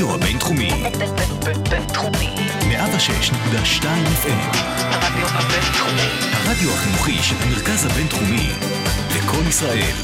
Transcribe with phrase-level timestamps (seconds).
[0.00, 0.70] הרדיו הבינתחומי.
[1.70, 2.34] בינתחומי.
[2.60, 3.84] 106.2
[4.22, 4.56] FM.
[4.80, 6.08] הרדיו הבינתחומי.
[6.32, 8.48] הרדיו החינוכי של המרכז הבינתחומי.
[9.16, 9.94] לקום ישראל.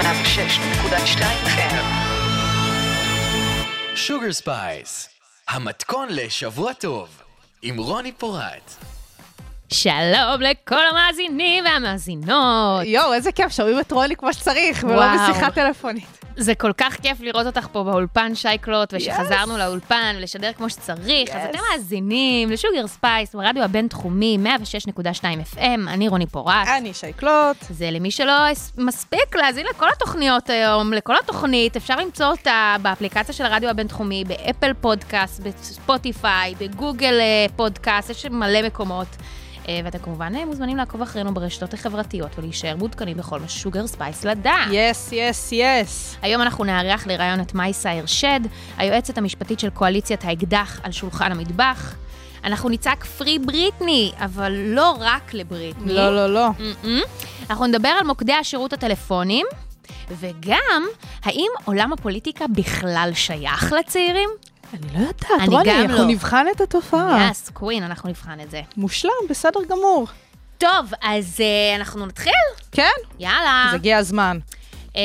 [0.00, 1.84] 106.2 FM.
[3.94, 5.08] Sugar Spice,
[5.48, 7.08] המתכון לשבוע טוב,
[7.62, 8.74] עם רוני פורט.
[9.72, 12.84] שלום לכל המאזינים והמאזינות.
[12.84, 15.02] יואו, איזה כיף, שומעים את רוני כמו שצריך, ולא.
[15.14, 16.18] בשיחה טלפונית.
[16.38, 21.30] זה כל כך כיף לראות אותך פה באולפן שי קלוט, ושחזרנו לאולפן ולשדר כמו שצריך.
[21.30, 21.50] אז Yes.
[21.50, 25.00] אתם מאזינים ל Sugar Spice ברדיו הבינתחומי 106.2
[25.54, 26.68] FM, אני רוני פורט.
[26.78, 27.56] אני שי קלוט.
[27.70, 28.32] זה למי שלא
[28.78, 34.72] מספיק להאזין לכל התוכניות היום, לכל התוכנית, אפשר למצוא אותה באפליקציה של הרדיו הבינתחומי, באפל
[34.80, 39.06] פודקאסט, בספוטיפיי, בגוגל אה, פודקאסט, יש מלא מקומות.
[39.68, 44.24] אה, ואתם כמובן אה, מוזמנים לעקוב אחרינו ברשתות החברתיות ולהישאר מעודכנים בכל מה Sugar Spice
[44.24, 44.68] לדעת.
[44.72, 46.16] Yes, yes, yes.
[46.28, 48.40] היום אנחנו נארח לראיון את מייסה הרשד,
[48.76, 51.94] היועצת המשפטית של קואליציית האקדח על שולחן המטבח.
[52.44, 55.92] אנחנו נצעק פרי בריטני, אבל לא רק לבריטני.
[55.92, 56.48] לא, לא, לא.
[56.48, 56.88] Mm-mm.
[57.50, 59.46] אנחנו נדבר על מוקדי השירות הטלפונים,
[60.10, 60.86] וגם,
[61.24, 64.28] האם עולם הפוליטיקה בכלל שייך לצעירים?
[64.72, 66.06] אני לא יודעת, אני רוני, אנחנו לא.
[66.06, 67.28] נבחן את התופעה.
[67.30, 68.60] יס, קווין, אנחנו נבחן את זה.
[68.76, 70.06] מושלם, בסדר גמור.
[70.58, 72.32] טוב, אז uh, אנחנו נתחיל?
[72.72, 73.66] כן, יאללה.
[73.68, 74.38] אז הגיע הזמן.
[74.98, 75.00] Um,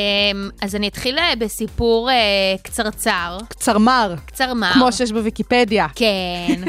[0.61, 4.73] אז אני אתחיל אה, בסיפור uh, קצרצר, קצרמר, קצרמר.
[4.73, 5.88] כמו שיש בוויקיפדיה.
[5.95, 6.61] כן.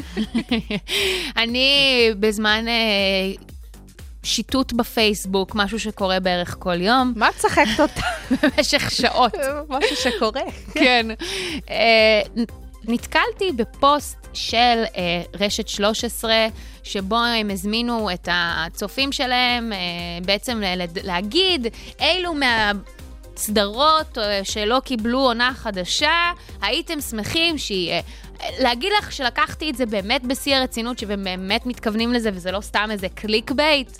[1.42, 1.69] אני
[2.20, 3.44] בזמן אה,
[4.22, 8.00] שיטוט בפייסבוק, משהו שקורה בערך כל יום, מה את משחקת אותה?
[8.42, 9.34] במשך שעות.
[9.69, 10.42] משהו שקורה.
[10.75, 11.06] כן.
[11.70, 12.20] אה,
[12.88, 14.55] נתקלתי בפוסט של
[14.97, 16.47] אה, רשת 13,
[16.83, 19.78] שבו הם הזמינו את הצופים שלהם אה,
[20.25, 21.66] בעצם ל- להגיד
[22.00, 22.94] אילו מהסדרות
[24.18, 26.32] אה, שלא קיבלו עונה חדשה,
[26.62, 28.02] הייתם שמחים שיהיה.
[28.58, 33.09] להגיד לך שלקחתי את זה באמת בשיא הרצינות, שבאמת מתכוונים לזה וזה לא סתם איזה
[33.09, 33.91] clickbait?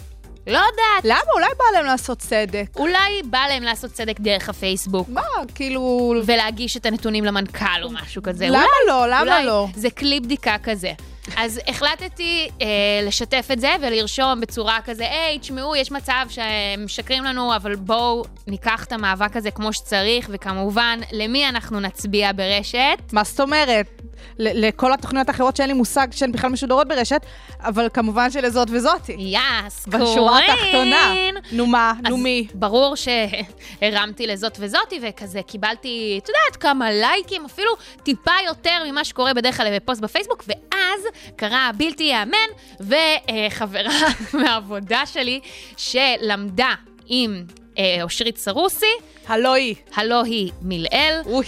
[0.47, 1.04] לא יודעת.
[1.04, 1.32] למה?
[1.34, 2.66] אולי בא להם לעשות צדק.
[2.76, 5.09] אולי בא להם לעשות צדק דרך הפייסבוק.
[5.09, 5.22] מה,
[5.54, 6.14] כאילו...
[6.26, 8.47] ולהגיש את הנתונים למנכ"ל או משהו כזה.
[8.47, 9.06] למה אולי, לא?
[9.06, 9.66] למה אולי לא?
[9.75, 10.92] זה כלי בדיקה כזה.
[11.36, 12.66] אז החלטתי אה,
[13.06, 18.24] לשתף את זה ולרשום בצורה כזה, היי, תשמעו, יש מצב שהם משקרים לנו, אבל בואו
[18.46, 23.12] ניקח את המאבק הזה כמו שצריך, וכמובן, למי אנחנו נצביע ברשת?
[23.12, 24.02] מה זאת אומרת?
[24.38, 27.20] לכל התוכניות האחרות שאין לי מושג שהן בכלל משודרות ברשת,
[27.60, 29.16] אבל כמובן שלזאת וזאתי.
[29.18, 30.50] יאס, בשורה קורין.
[30.50, 31.14] התחתונה.
[31.52, 32.46] נו מה, נו מי.
[32.54, 37.70] ברור שהרמתי לזאת וזאתי, וכזה קיבלתי, את יודעת, כמה לייקים, אפילו
[38.02, 41.00] טיפה יותר ממה שקורה בדרך כלל בפוסט בפייסבוק, ואז
[41.36, 42.36] קרה בלתי ייאמן,
[42.80, 44.08] וחברה
[44.41, 45.41] מהעבודה שלי,
[45.76, 46.74] שלמדה
[47.06, 47.44] עם
[47.78, 48.86] אה, אושרית סרוסי,
[49.26, 49.74] הלא היא.
[49.94, 51.46] הלא היא מילאל, אוי,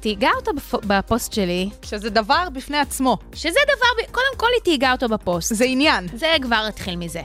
[0.00, 3.16] תייגה אותה בפ- בפוסט שלי, שזה דבר בפני עצמו.
[3.34, 5.54] שזה דבר, קודם כל היא תייגה אותו בפוסט.
[5.54, 6.06] זה עניין.
[6.14, 7.20] זה כבר התחיל מזה.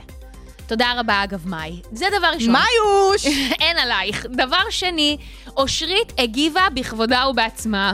[0.66, 1.80] תודה רבה, אגב, מאי.
[1.92, 2.54] זה דבר ראשון.
[2.54, 3.26] מיוש!
[3.60, 4.26] אין עלייך.
[4.36, 5.16] דבר שני,
[5.56, 7.92] אושרית הגיבה בכבודה ובעצמה.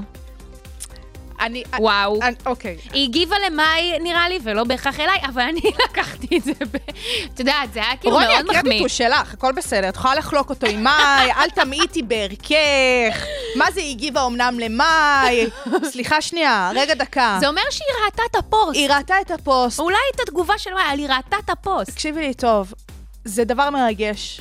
[1.41, 1.63] אני...
[1.79, 2.19] וואו.
[2.23, 2.77] אני- אוקיי.
[2.93, 6.77] היא הגיבה למאי, נראה לי, ולא בהכרח אליי, אבל אני לקחתי את זה ב...
[7.35, 8.59] את יודעת, זה היה כאילו רוני, מאוד מחמיא.
[8.59, 9.89] הקרדיט הוא שלך, הכל בסדר.
[9.89, 13.25] את יכולה לחלוק אותו עם מאי, אל תמעיטי בערכך.
[13.57, 15.47] מה זה, היא הגיבה אמנם למאי?
[15.85, 17.37] סליחה שנייה, רגע דקה.
[17.41, 18.75] זה אומר שהיא ראתה את הפוסט.
[18.75, 19.79] היא ראתה את הפוסט.
[19.81, 21.91] אולי את התגובה של מאי, אבל היא ראתה את הפוסט.
[21.91, 22.75] תקשיבי לי טוב,
[23.25, 24.41] זה דבר מרגש.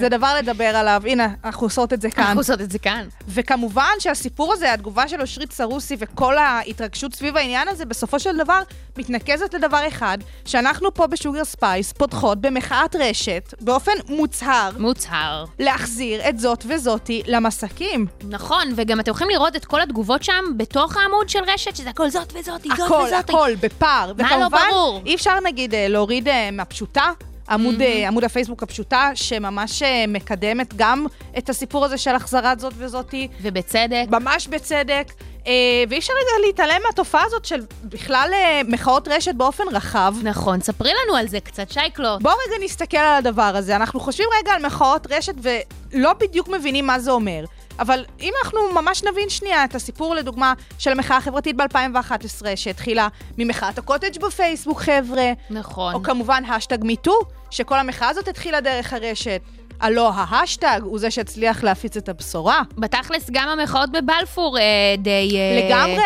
[0.00, 1.02] זה דבר לדבר עליו.
[1.06, 2.24] הנה, אנחנו עושות את זה כאן.
[2.24, 3.08] אנחנו עושות את זה כאן.
[3.28, 8.62] וכמובן שהסיפור הזה, התגובה של אושרית סרוסי וכל ההתרגשות סביב העניין הזה, בסופו של דבר
[8.98, 15.44] מתנקזת לדבר אחד, שאנחנו פה ב Sugar Spice פותחות במחאת רשת, באופן מוצהר, מוצהר.
[15.58, 18.06] להחזיר את זאת וזאתי למסקים.
[18.28, 22.10] נכון, וגם אתם יכולים לראות את כל התגובות שם בתוך העמוד של רשת, שזה הכל
[22.10, 23.32] זאת וזאתי, זאת הכל, וזאתי.
[23.32, 24.12] הכל, בפער.
[24.18, 25.02] מה לא ברור?
[25.06, 27.10] אי אפשר נגיד אה, להוריד אה, מהפשוטה.
[27.48, 31.06] עמוד, אה, עמוד הפייסבוק הפשוטה, שממש אה, מקדמת גם
[31.38, 34.04] את הסיפור הזה של החזרת זאת וזאתי, ובצדק.
[34.10, 35.12] ממש בצדק.
[35.46, 36.12] אה, ואי אפשר
[36.46, 40.14] להתעלם מהתופעה הזאת של בכלל אה, מחאות רשת באופן רחב.
[40.22, 42.22] נכון, ספרי לנו על זה קצת, שייקלוט.
[42.22, 43.76] בואו רגע נסתכל על הדבר הזה.
[43.76, 47.44] אנחנו חושבים רגע על מחאות רשת ולא בדיוק מבינים מה זה אומר.
[47.78, 53.08] אבל אם אנחנו ממש נבין שנייה את הסיפור, לדוגמה, של המחאה החברתית ב-2011, שהתחילה
[53.38, 55.94] ממחאת הקוטג' בפייסבוק, חבר'ה, נכון.
[55.94, 57.18] או כמובן האשטאג MeToo,
[57.50, 59.40] שכל המחאה הזאת התחילה דרך הרשת.
[59.80, 62.62] הלא ההאשטאג הוא זה שהצליח להפיץ את הבשורה.
[62.78, 64.62] בתכלס, גם המחאות בבלפור אה,
[64.98, 65.30] די...
[65.34, 66.02] אה, לגמרי.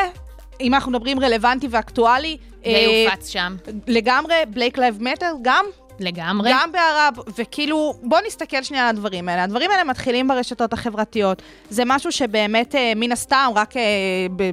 [0.60, 3.56] אם אנחנו מדברים רלוונטי ואקטואלי, די אה, הופץ שם.
[3.86, 5.64] לגמרי, ב Black Lives Matter גם
[6.00, 6.50] לגמרי.
[6.52, 9.44] גם בערב, וכאילו, בוא נסתכל שנייה על הדברים האלה.
[9.44, 11.42] הדברים האלה מתחילים ברשתות החברתיות.
[11.70, 13.82] זה משהו שבאמת, אה, מן הסתם, רק אה,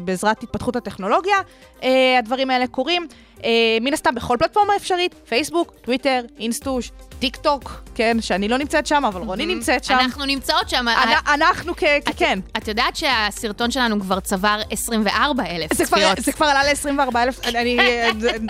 [0.01, 1.37] בעזרת התפתחות הטכנולוגיה,
[1.83, 3.07] אה, הדברים האלה קורים.
[3.43, 3.49] אה,
[3.81, 9.05] מן הסתם, בכל פלטפורמה אפשרית, פייסבוק, טוויטר, אינסטוש, טיק טוק, כן, שאני לא נמצאת שם,
[9.05, 9.93] אבל רוני נמצאת שם.
[9.93, 10.85] אנחנו נמצאות שם.
[10.87, 11.83] אנ- אנחנו כ...
[11.83, 12.39] את- כן.
[12.57, 16.17] את יודעת שהסרטון שלנו כבר צבר 24 אלף צפיות.
[16.19, 18.09] זה כבר עלה ל-24 אלף, אני, אה,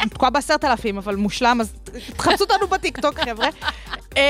[0.09, 1.73] תקועה בעשרת אלפים, אבל מושלם, אז
[2.17, 3.47] תחפשו אותנו בטיקטוק, חבר'ה.
[4.15, 4.21] אמ,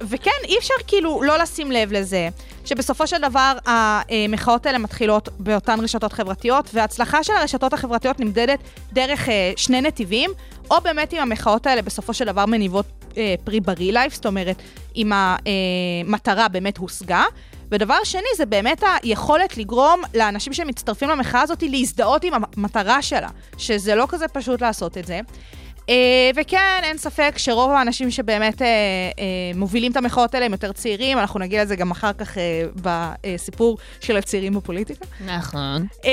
[0.00, 2.28] וכן, אי אפשר כאילו לא לשים לב לזה,
[2.64, 8.58] שבסופו של דבר המחאות האלה מתחילות באותן רשתות חברתיות, וההצלחה של הרשתות החברתיות נמדדת
[8.92, 10.30] דרך אה, שני נתיבים,
[10.70, 12.86] או באמת אם המחאות האלה בסופו של דבר מניבות
[13.16, 14.56] אה, פרי בריא לייף, זאת אומרת,
[14.96, 17.24] אם המטרה באמת הושגה.
[17.70, 23.28] ודבר שני, זה באמת היכולת לגרום לאנשים שמצטרפים למחאה הזאת להזדהות עם המטרה שלה,
[23.58, 25.20] שזה לא כזה פשוט לעשות את זה.
[25.88, 29.24] אה, וכן, אין ספק שרוב האנשים שבאמת אה, אה,
[29.54, 33.78] מובילים את המחאות האלה הם יותר צעירים, אנחנו נגיע לזה גם אחר כך אה, בסיפור
[34.00, 35.04] של הצעירים בפוליטיקה.
[35.26, 35.86] נכון.
[36.04, 36.10] אה,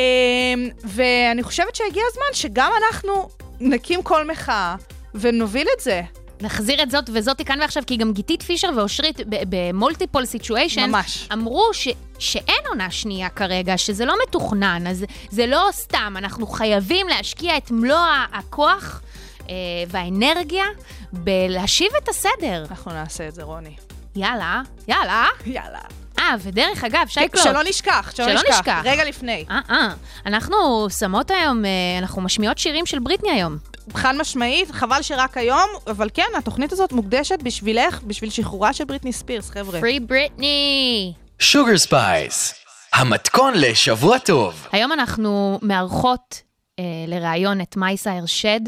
[0.83, 3.29] ואני חושבת שהגיע הזמן שגם אנחנו
[3.59, 4.75] נקים קול מחאה
[5.15, 6.01] ונוביל את זה.
[6.41, 11.27] נחזיר את זאת וזאתי כאן ועכשיו, כי גם גיתית פישר ואושרית במולטיפול סיטואשן, ממש.
[11.33, 11.87] אמרו ש,
[12.19, 17.71] שאין עונה שנייה כרגע, שזה לא מתוכנן, אז זה לא סתם, אנחנו חייבים להשקיע את
[17.71, 17.97] מלוא
[18.33, 19.01] הכוח
[19.49, 19.55] אה,
[19.87, 20.65] והאנרגיה
[21.13, 22.65] בלהשיב את הסדר.
[22.69, 23.75] אנחנו נעשה את זה, רוני.
[24.15, 25.27] יאללה, יאללה.
[25.45, 26.04] יאללה.
[26.31, 27.43] אה, ודרך אגב, שייקלוט.
[27.43, 28.59] שלא נשכח, שלא, שלא נשכח.
[28.59, 28.81] נשכח.
[28.85, 29.45] רגע לפני.
[29.49, 29.89] אה, אה.
[30.25, 31.69] אנחנו שמות היום, אה,
[31.99, 33.57] אנחנו משמיעות שירים של בריטני היום.
[33.93, 39.13] חד משמעית, חבל שרק היום, אבל כן, התוכנית הזאת מוקדשת בשבילך, בשביל שחרורה של בריטני
[39.13, 39.79] ספירס, חבר'ה.
[39.79, 41.13] פרי בריטני.
[41.39, 42.53] שוגר ספייס,
[42.93, 44.67] המתכון לשבוע טוב.
[44.71, 46.41] היום אנחנו מארחות
[46.79, 48.59] אה, לראיון את מייסה הרשד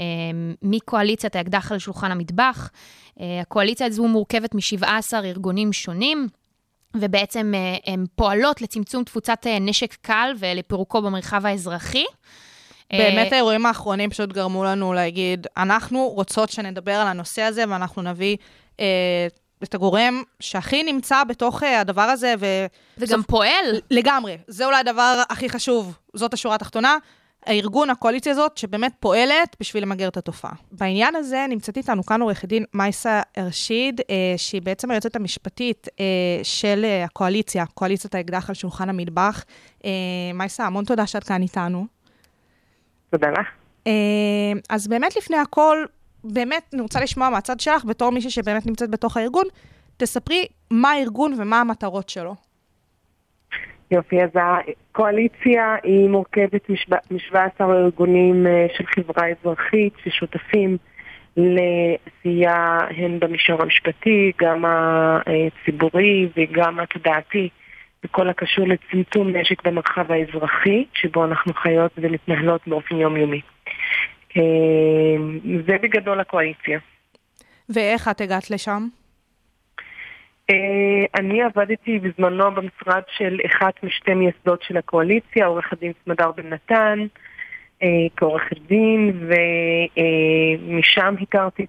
[0.00, 0.04] אה,
[0.62, 2.70] מקואליציית האקדח על שולחן המטבח.
[3.20, 6.28] אה, הקואליציה הזו מורכבת מ-17 ארגונים שונים.
[6.96, 12.04] ובעצם אה, הן פועלות לצמצום תפוצת אה, נשק קל ולפירוקו במרחב האזרחי.
[12.92, 18.02] באמת אה, האירועים האחרונים פשוט גרמו לנו להגיד, אנחנו רוצות שנדבר על הנושא הזה ואנחנו
[18.02, 18.36] נביא
[18.80, 19.26] אה,
[19.62, 22.46] את הגורם שהכי נמצא בתוך אה, הדבר הזה, ו...
[22.98, 23.80] וגם פועל.
[23.90, 26.96] לגמרי, זה אולי הדבר הכי חשוב, זאת השורה התחתונה.
[27.46, 30.52] הארגון, הקואליציה הזאת, שבאמת פועלת בשביל למגר את התופעה.
[30.72, 36.04] בעניין הזה נמצאת איתנו כאן עורכת דין מייסה ארשיד, אה, שהיא בעצם היועצת המשפטית אה,
[36.42, 39.44] של אה, הקואליציה, קואליציית האקדח על שולחן המטבח.
[39.84, 39.90] אה,
[40.34, 41.86] מייסה, המון תודה שאת כאן איתנו.
[43.10, 43.46] תודה לך.
[43.86, 43.92] אה,
[44.68, 45.84] אז באמת לפני הכל,
[46.24, 49.44] באמת אני רוצה לשמוע מהצד שלך, בתור מישהי שבאמת נמצאת בתוך הארגון,
[49.96, 52.34] תספרי מה הארגון ומה המטרות שלו.
[53.92, 60.76] יופי, אז הקואליציה היא מורכבת מ-17 ארגונים אה, של חברה אזרחית ששותפים
[61.36, 67.48] לעשייה הן במישור המשפטי, גם הציבורי וגם התודעתי,
[68.04, 73.40] בכל הקשור לצמצום נשק במרחב האזרחי, שבו אנחנו חיות ומתנהלות באופן יומיומי.
[74.36, 74.42] אה,
[75.66, 76.78] זה בגדול הקואליציה.
[77.68, 78.88] ואיך את הגעת לשם?
[80.52, 86.52] אה, אני עבדתי בזמנו במשרד של אחת משתי מייסדות של הקואליציה, עורך הדין סמדר בן
[86.52, 86.98] נתן,
[87.82, 89.28] אה, כעורכת דין,
[89.96, 91.66] ומשם הכרתי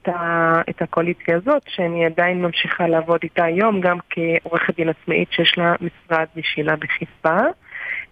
[0.70, 5.76] את, הקואליציה הזאת, שאני עדיין ממשיכה לעבוד איתה היום, גם כעורכת דין עצמאית שיש לה
[5.82, 7.40] משרד משלה בחיפה.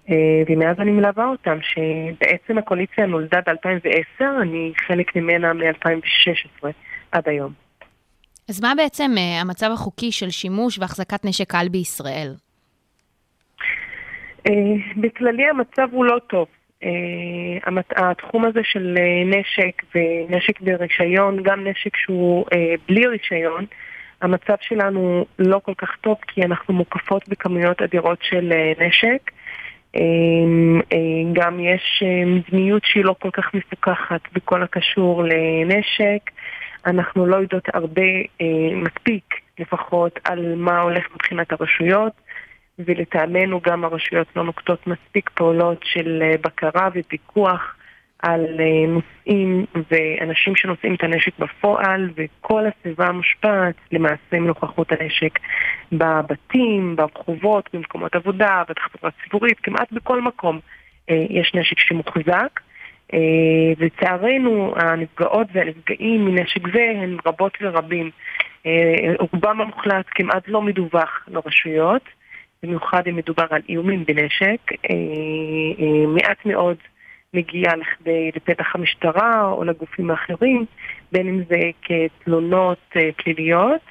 [0.10, 6.67] אה, ומאז אני מלווה אותם, שבעצם הקואליציה נולדה ב-2010, אני חלק ממנה מ-2016
[7.12, 7.71] עד היום.
[8.51, 12.34] אז מה בעצם uh, המצב החוקי של שימוש והחזקת נשק קל בישראל?
[14.48, 14.51] Uh,
[14.98, 16.48] בכללי המצב הוא לא טוב.
[16.84, 16.86] Uh,
[17.63, 17.93] המת...
[17.96, 22.55] התחום הזה של uh, נשק ונשק ברישיון, גם נשק שהוא uh,
[22.88, 23.65] בלי רישיון,
[24.22, 29.31] המצב שלנו לא כל כך טוב כי אנחנו מוקפות בכמויות אדירות של uh, נשק.
[29.98, 30.96] Uh, uh,
[31.34, 36.31] גם יש uh, מדיניות שהיא לא כל כך מפוקחת בכל הקשור לנשק.
[36.85, 38.01] אנחנו לא יודעות הרבה,
[38.41, 42.13] אה, מספיק לפחות, על מה הולך מבחינת הרשויות,
[42.79, 47.75] ולטעמנו גם הרשויות לא נוקטות מספיק פעולות של אה, בקרה ופיקוח
[48.21, 55.39] על אה, נושאים ואנשים שנושאים את הנשק בפועל, וכל הסביבה מושפעת למעשה מנוכחות הנשק
[55.91, 60.59] בבתים, ברחובות, במקומות עבודה, בתחבורה ציבורית, כמעט בכל מקום
[61.09, 62.59] אה, יש נשק שמוחזק.
[63.77, 68.10] ולצערנו הנפגעות והנפגעים מנשק זה הן רבות ורבים.
[69.20, 72.01] רובם המוחלט כמעט לא מדווח לרשויות,
[72.63, 74.72] במיוחד אם מדובר על איומים בנשק.
[76.08, 76.77] מעט מאוד
[77.34, 80.65] מגיעה לכדי לפתח המשטרה או לגופים האחרים,
[81.12, 83.82] בין אם זה כתלונות אה, פליליות,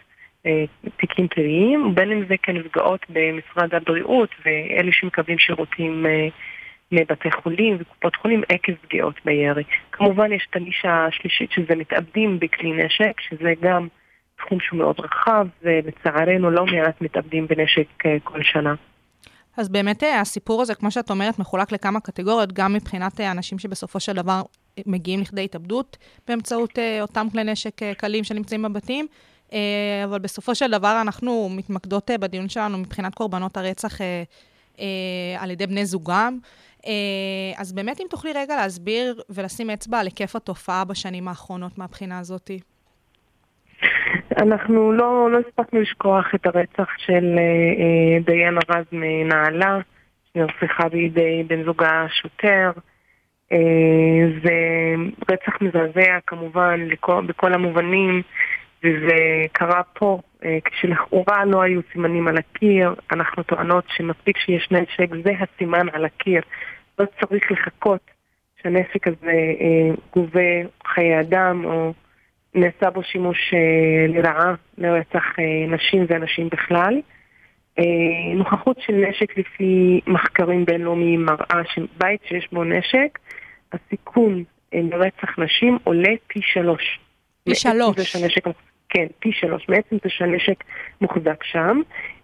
[0.46, 0.64] אה,
[0.96, 6.28] תיקים פליליים, ובין אם זה כנפגעות במשרד הבריאות ואלה שמקבלים שירותים אה,
[6.92, 9.64] מבתי חולים וקופות חולים עקב פגיעות בירי.
[9.92, 13.88] כמובן יש את הנישה השלישית שזה מתאבדים בכלי נשק, שזה גם
[14.46, 18.74] תחום שהוא מאוד רחב, ולצערנו לא מעט מתאבדים בנשק אה, כל שנה.
[19.56, 23.58] אז באמת אה, הסיפור הזה, כמו שאת אומרת, מחולק לכמה קטגוריות, גם מבחינת אה, אנשים
[23.58, 24.42] שבסופו של דבר
[24.86, 25.96] מגיעים לכדי התאבדות
[26.28, 29.06] באמצעות אותם כלי נשק קלים שנמצאים בבתים,
[30.04, 33.98] אבל בסופו של דבר אנחנו מתמקדות בדיון שלנו מבחינת קורבנות הרצח
[35.38, 36.38] על ידי בני זוגם.
[37.56, 42.60] אז באמת אם תוכלי רגע להסביר ולשים אצבע על היקף התופעה בשנים האחרונות מהבחינה הזאתי.
[44.36, 49.78] אנחנו לא, לא הספקנו לשכוח את הרצח של אה, אה, דיין ארז מנהלה,
[50.32, 52.70] שנרצחה בידי בן זוגה שוטר.
[53.52, 53.58] אה,
[54.44, 54.54] זה
[55.30, 58.22] רצח מזעזע כמובן לכל, בכל המובנים,
[58.84, 62.94] וזה קרה פה אה, כשלכאורה לא היו סימנים על הקיר.
[63.12, 66.42] אנחנו טוענות שמספיק שיש נשק, זה הסימן על הקיר.
[67.00, 68.10] לא צריך לחכות
[68.62, 70.50] שהנשק הזה אה, גובה
[70.86, 71.92] חיי אדם או...
[72.54, 77.00] נעשה בו שימוש אה, לרעה לרצח אה, נשים ואנשים בכלל.
[78.34, 83.18] נוכחות של נשק לפי מחקרים בינלאומיים מראה שבית שיש בו נשק,
[83.72, 87.00] הסיכון לרצח נשים עולה פי שלוש.
[87.44, 87.96] פי שלוש.
[88.00, 88.44] שהנשק,
[88.88, 89.68] כן, פי שלוש.
[89.68, 90.64] מעצם זה שהנשק
[91.00, 91.80] מוחזק שם.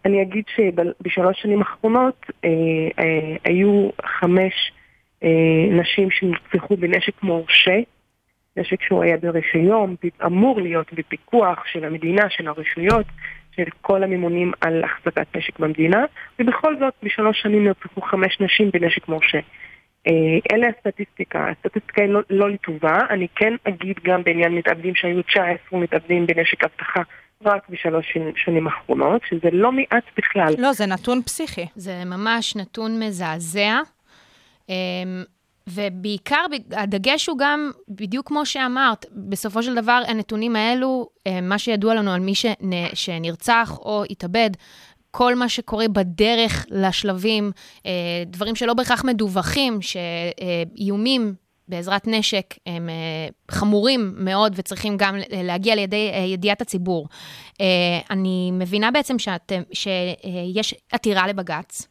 [0.06, 2.50] אני אגיד שבשלוש שנים האחרונות אה,
[2.98, 4.72] אה, היו חמש
[5.24, 5.28] אה,
[5.70, 7.78] נשים שנרצחו בנשק מורשה.
[8.56, 9.96] נשק שהוא היה ברישיון,
[10.26, 13.06] אמור להיות בפיקוח של המדינה, של הרשויות,
[13.56, 16.04] של כל הממונים על החזקת נשק במדינה,
[16.38, 19.38] ובכל זאת בשלוש שנים נרצחו חמש נשים בנשק מורשה.
[20.06, 20.12] אה,
[20.52, 25.80] אלה הסטטיסטיקה, הסטטיסטיקה היא לא, לא לטובה, אני כן אגיד גם בעניין מתאבדים שהיו 19
[25.80, 27.02] מתאבדים בנשק אבטחה
[27.44, 30.54] רק בשלוש שנים האחרונות, שזה לא מעט בכלל.
[30.58, 31.66] לא, זה נתון פסיכי.
[31.74, 33.80] זה ממש נתון מזעזע.
[34.68, 34.74] אמ,
[35.68, 41.94] ובעיקר, הדגש הוא גם, בדיוק כמו שאמרת, בסופו של דבר הנתונים האלו, אה, מה שידוע
[41.94, 42.32] לנו על מי
[42.94, 44.50] שנרצח או התאבד,
[45.10, 47.50] כל מה שקורה בדרך לשלבים,
[47.86, 47.90] אה,
[48.26, 51.34] דברים שלא בהכרח מדווחים, שאיומים
[51.68, 52.94] בעזרת נשק הם אה,
[53.50, 57.08] חמורים מאוד וצריכים גם להגיע לידי ידיעת הציבור.
[58.10, 61.88] אני מבינה בעצם שאת, שיש עתירה לבג"ץ.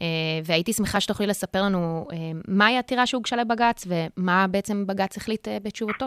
[0.00, 0.06] אה,
[0.44, 2.16] והייתי שמחה שתוכלי לספר לנו אה,
[2.48, 6.06] מהי העתירה שהוגשה לבג"ץ ומה בעצם בג"ץ החליט אה, בתשובתו.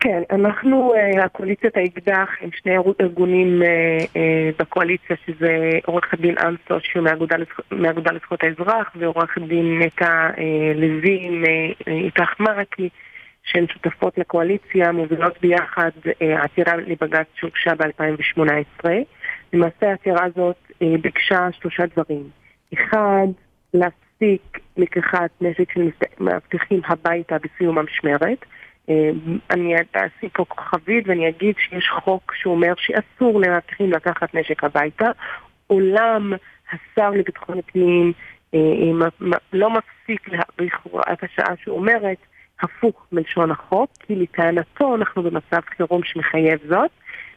[0.00, 0.92] כן, אנחנו,
[1.24, 3.62] הקואליציית האקדח, עם שני ארגונים
[4.58, 7.04] בקואליציה, שזה עורכת דין אנסו, שהוא
[7.70, 10.30] מהאגודה לזכויות האזרח, ועורכת דין נטע
[10.74, 11.42] לוי
[11.86, 12.88] מאיתך מרקי,
[13.44, 15.90] שהן שותפות לקואליציה, מובילות ביחד
[16.20, 18.88] עתירה לבג"ץ שהוגשה ב-2018.
[19.52, 20.56] למעשה העתירה הזאת
[21.00, 22.28] ביקשה שלושה דברים.
[22.74, 23.26] אחד,
[23.74, 25.88] להפסיק לקיחת נשק של
[26.20, 28.44] מאבטחים הביתה בסיום המשמרת.
[28.90, 29.10] אה,
[29.50, 35.10] אני אעשי פה כוכבית ואני אגיד שיש חוק שאומר שאסור למאבטחים לקחת נשק הביתה.
[35.70, 36.32] אולם
[36.72, 38.12] השר לביטחון הפנים
[38.54, 42.18] אה, אה, לא מפסיק להאריך הוראת השעה שאומרת
[42.62, 46.90] הפוך מלשון החוק, כי לטענתו אנחנו במצב חירום שמחייב זאת.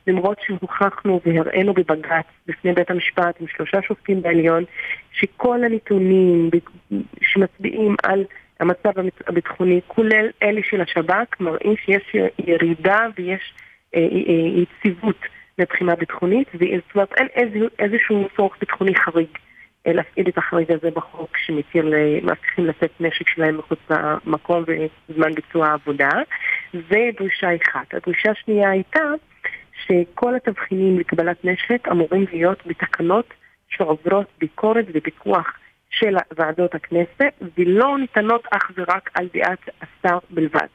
[0.07, 4.63] למרות שהוכחנו והראינו בבג"ץ בפני בית המשפט עם שלושה שופטים בעליון,
[5.12, 6.50] שכל הנתונים
[7.22, 8.24] שמצביעים על
[8.60, 8.91] המצב
[9.27, 12.15] הביטחוני, כולל אלה של השב"כ, מראים שיש
[12.48, 13.53] ירידה ויש
[13.95, 15.19] אה, אה, אה, יציבות
[15.60, 17.27] מבחינה ביטחונית, זאת אומרת אין
[17.79, 19.27] איזשהו צורך ביטחוני חריג.
[19.86, 24.63] להפעיל את החריג הזה בחוק שמתיר למאבטחים לשאת נשק שלהם מחוץ למקום
[25.10, 26.10] בזמן ביצוע העבודה.
[26.74, 27.93] זה דרישה אחת.
[27.93, 29.03] הדרישה השנייה הייתה
[29.86, 33.33] שכל התבחינים לקבלת נשק אמורים להיות בתקנות
[33.69, 35.53] שעוברות ביקורת ופיקוח
[35.93, 40.67] של ועדות הכנסת ולא ניתנות אך ורק על דעת השר בלבד,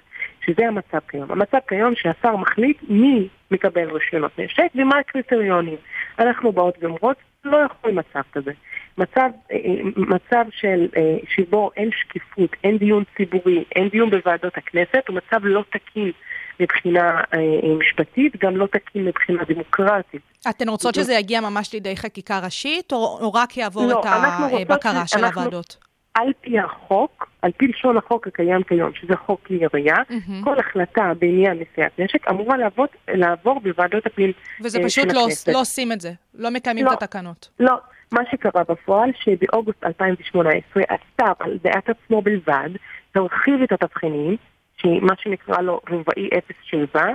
[0.47, 1.33] שזה המצב כיום.
[1.33, 5.77] המצב כיום שהשר מחליט מי מקבל רישיונות נשק ומה הקריטריונים.
[6.19, 8.53] אנחנו באות ואומרות, לא יכול מצב כזה.
[8.99, 9.57] מצב, אה,
[9.97, 15.45] מצב של, אה, שבו אין שקיפות, אין דיון ציבורי, אין דיון בוועדות הכנסת, הוא מצב
[15.45, 16.13] לא תקין
[16.61, 20.23] מבחינה אה, משפטית, גם לא תקין מבחינה דמוקרטית.
[20.51, 25.07] אתן רוצות שזה יגיע ממש לידי חקיקה ראשית, או, או רק יעבור לא, את הבקרה
[25.07, 25.77] של אנחנו, הוועדות?
[26.15, 30.45] על פי החוק, על פי לשון החוק הקיים כיום, שזה חוק כלי ירייה, mm-hmm.
[30.45, 35.93] כל החלטה בעניין נשיאת נשק אמורה לעבור, לעבור בוועדות הפנים וזה פשוט לא, לא עושים
[35.93, 37.49] את זה, לא מקיימים לא, את התקנות.
[37.61, 37.73] לא,
[38.13, 42.71] מה שקרה בפועל, שבאוגוסט 2018 השר, על דעת עצמו בלבד,
[43.15, 44.37] הרחיב את התבחינים,
[44.83, 46.29] שמה שנקרא לו רבעי
[46.71, 47.13] 07,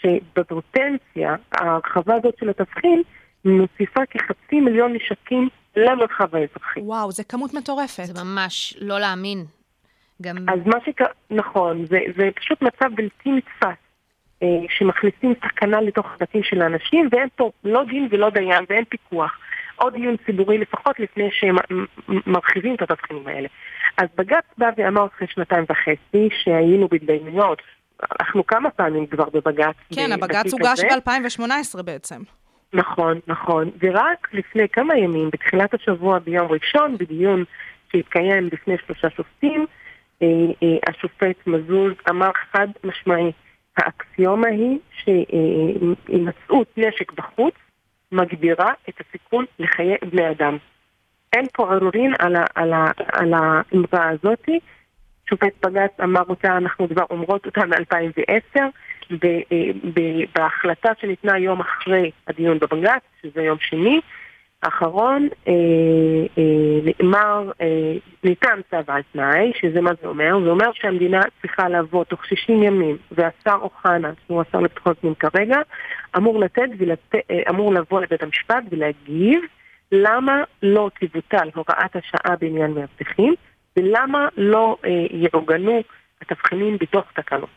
[0.00, 3.02] שבפוטנציה ההרחבה הזאת של התבחין
[3.44, 6.80] מוסיפה כחצי מיליון נשקים למרחב האזרחי.
[6.80, 8.04] וואו, זה כמות מטורפת.
[8.04, 9.44] זה ממש לא להאמין.
[10.22, 10.36] גם...
[10.48, 13.78] אז מה שקרה, נכון, זה, זה פשוט מצב בלתי נתפס,
[14.42, 19.38] אה, שמכניסים סכנה לתוך הבתים של האנשים, ואין פה לא דין ולא דיין ואין פיקוח.
[19.76, 21.56] עוד דיון ציבורי לפחות לפני שהם
[22.08, 23.48] מרחיבים את התבחינים האלה.
[23.96, 27.62] אז בג"ץ בא ואמר אחרי שנתיים וחצי שהיינו בהתדיינויות,
[28.20, 29.74] אנחנו כמה פעמים כבר בבג"ץ.
[29.94, 30.86] כן, הבג"ץ הוגש הזה.
[31.76, 32.22] ב-2018 בעצם.
[32.72, 33.70] נכון, נכון.
[33.82, 37.44] ורק לפני כמה ימים, בתחילת השבוע ביום ראשון, בדיון
[37.92, 39.66] שהתקיים בפני שלושה שופטים,
[40.22, 40.26] אה,
[40.62, 43.32] אה, השופט מזוז אמר חד משמעי,
[43.76, 47.54] האקסיומה היא שהימצאות נשק בחוץ
[48.12, 50.56] מגבירה את הסיכון לחיי בני אדם.
[51.34, 52.72] אין פה ערעורין על, על,
[53.12, 54.60] על האמרה הזאתי.
[55.30, 58.60] שופט בג"ץ אמר אותה, אנחנו כבר אומרות אותה מ-2010,
[60.34, 64.00] בהחלטה שניתנה יום אחרי הדיון בבג"ץ, שזה יום שני,
[64.62, 65.52] האחרון, אה,
[66.38, 67.92] אה, נאמר, אה,
[68.24, 70.40] ניתן צו על תנאי, שזה מה זה אומר?
[70.44, 75.58] זה אומר שהמדינה צריכה לבוא תוך 60 ימים, והשר אוחנה, שהוא השר לביטחון פנים כרגע,
[76.16, 77.14] אמור לתת ולת...
[77.14, 79.40] אה, אמור לבוא לבית המשפט ולהגיב
[79.92, 83.34] למה לא תבוטל הוראת השעה בעניין מאבטחים,
[83.76, 85.80] ולמה לא אה, יעוגנו
[86.22, 87.48] התבחינים בתוך תקנות.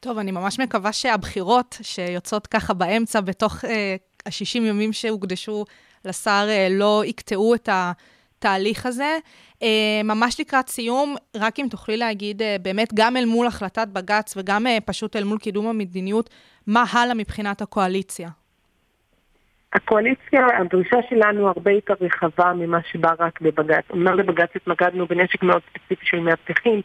[0.00, 5.64] טוב, אני ממש מקווה שהבחירות שיוצאות ככה באמצע, בתוך אה, ה-60 ימים שהוקדשו
[6.04, 9.18] לשר, אה, לא יקטעו את התהליך הזה.
[9.62, 14.36] אה, ממש לקראת סיום, רק אם תוכלי להגיד, אה, באמת, גם אל מול החלטת בג"ץ
[14.36, 16.30] וגם אה, פשוט אל מול קידום המדיניות,
[16.66, 18.28] מה הלאה מבחינת הקואליציה?
[19.74, 23.84] הקואליציה, הדרישה שלנו הרבה יותר רחבה ממה שבא רק בבג"ץ.
[23.92, 26.80] אמנם בבג"ץ התמקדנו בנשק מאוד ספציפי של מאבטחים,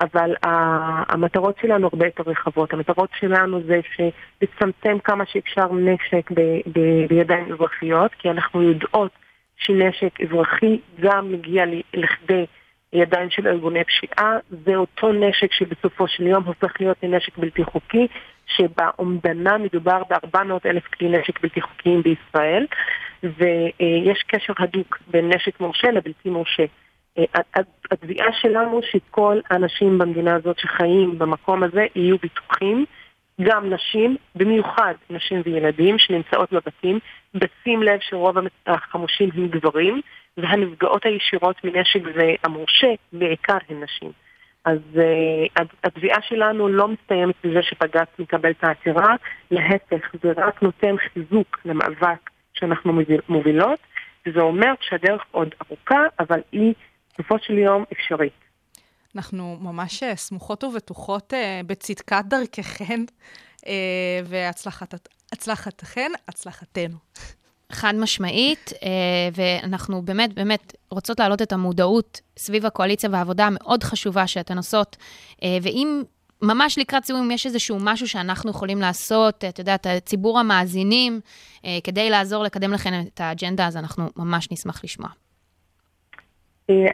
[0.00, 0.34] אבל
[1.08, 2.72] המטרות שלנו הרבה יותר רחבות.
[2.72, 3.80] המטרות שלנו זה
[4.42, 9.10] לצמצם כמה שאפשר נשק ב- ב- בידיים אזרחיות, כי אנחנו יודעות
[9.56, 12.46] שנשק אזרחי גם מגיע לכדי
[12.92, 14.36] ידיים של ארגוני פשיעה.
[14.66, 18.06] זה אותו נשק שבסופו של יום הופך להיות לנשק בלתי חוקי,
[18.46, 22.66] שבאומדנה מדובר ב-400 אלף כלי נשק בלתי חוקיים בישראל,
[23.22, 26.64] ויש קשר הדוק בין נשק מורשה לבלתי מורשה.
[27.90, 32.84] התביעה שלנו שכל האנשים במדינה הזאת שחיים במקום הזה יהיו בטוחים,
[33.40, 36.98] גם נשים, במיוחד נשים וילדים שנמצאות בבתים,
[37.34, 40.00] בשים לב שרוב החמושים הם גברים,
[40.36, 44.12] והנפגעות הישירות מנשק זה המורשה בעיקר הן נשים.
[44.64, 49.14] אז uh, התביעה שלנו לא מסתיימת בזה שבג"ץ מקבל את העתירה,
[49.50, 52.92] להפך, זה רק נותן חיזוק למאבק שאנחנו
[53.28, 53.78] מובילות,
[54.26, 56.74] וזה אומר שהדרך עוד ארוכה, אבל היא
[57.12, 58.32] בסופו של יום אפשרית.
[59.16, 63.00] אנחנו ממש סמוכות ובטוחות uh, בצדקת דרככן,
[63.56, 63.68] uh,
[64.24, 66.96] והצלחתכן, הצלחתנו.
[67.72, 68.72] חד משמעית,
[69.34, 74.96] ואנחנו באמת באמת רוצות להעלות את המודעות סביב הקואליציה והעבודה המאוד חשובה שאתן עושות,
[75.62, 76.02] ואם
[76.42, 81.20] ממש לקראת סיום, יש איזשהו משהו שאנחנו יכולים לעשות, את יודעת, ציבור המאזינים,
[81.84, 85.08] כדי לעזור לקדם לכם את האג'נדה, אז אנחנו ממש נשמח לשמוע.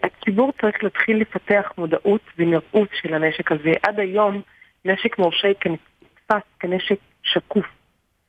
[0.02, 3.72] הציבור צריך להתחיל לפתח מודעות ונראות של הנשק הזה.
[3.82, 4.42] עד היום
[4.84, 7.66] נשק מורשה נתפס כנשק שקוף.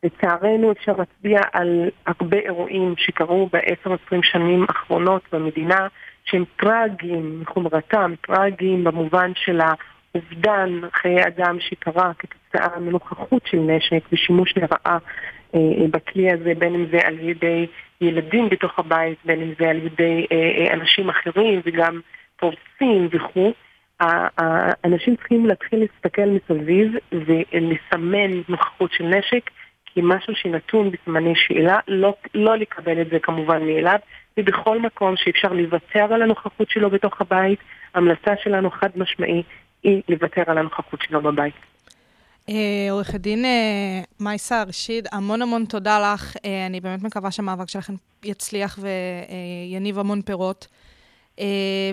[0.04, 5.88] לצערנו אפשר להצביע על הרבה אירועים שקרו ב-10-20 שנים האחרונות במדינה
[6.26, 14.54] שהם טרגיים מחומרתם, טרגיים במובן של האובדן חיי אדם שקרה כתוצאה מנוכחות של נשק ושימוש
[14.58, 14.98] לרעה
[15.56, 17.68] אה, בכלי הזה, בין אם זה על ידי
[18.02, 22.00] ילדים בתוך הבית, בין אם זה על ידי אה, אנשים אחרים וגם
[22.40, 23.52] פורצים וכו'.
[24.38, 29.50] האנשים צריכים להתחיל להסתכל מסביב ולסמן נוכחות של נשק
[29.96, 34.00] כמשהו שנתון בזמני שאלה, לא, לא לקבל את זה כמובן מאליו,
[34.38, 37.60] ובכל מקום שאפשר לוותר על הנוכחות שלו בתוך הבית,
[37.94, 39.44] ההמלצה שלנו חד משמעי
[39.84, 41.54] היא לוותר על הנוכחות שלו בבית.
[42.90, 43.46] עורכת דין
[44.20, 46.36] מייסה רשיד, המון המון תודה לך.
[46.68, 50.68] אני באמת מקווה שהמאבק שלכם יצליח ויניב המון פירות.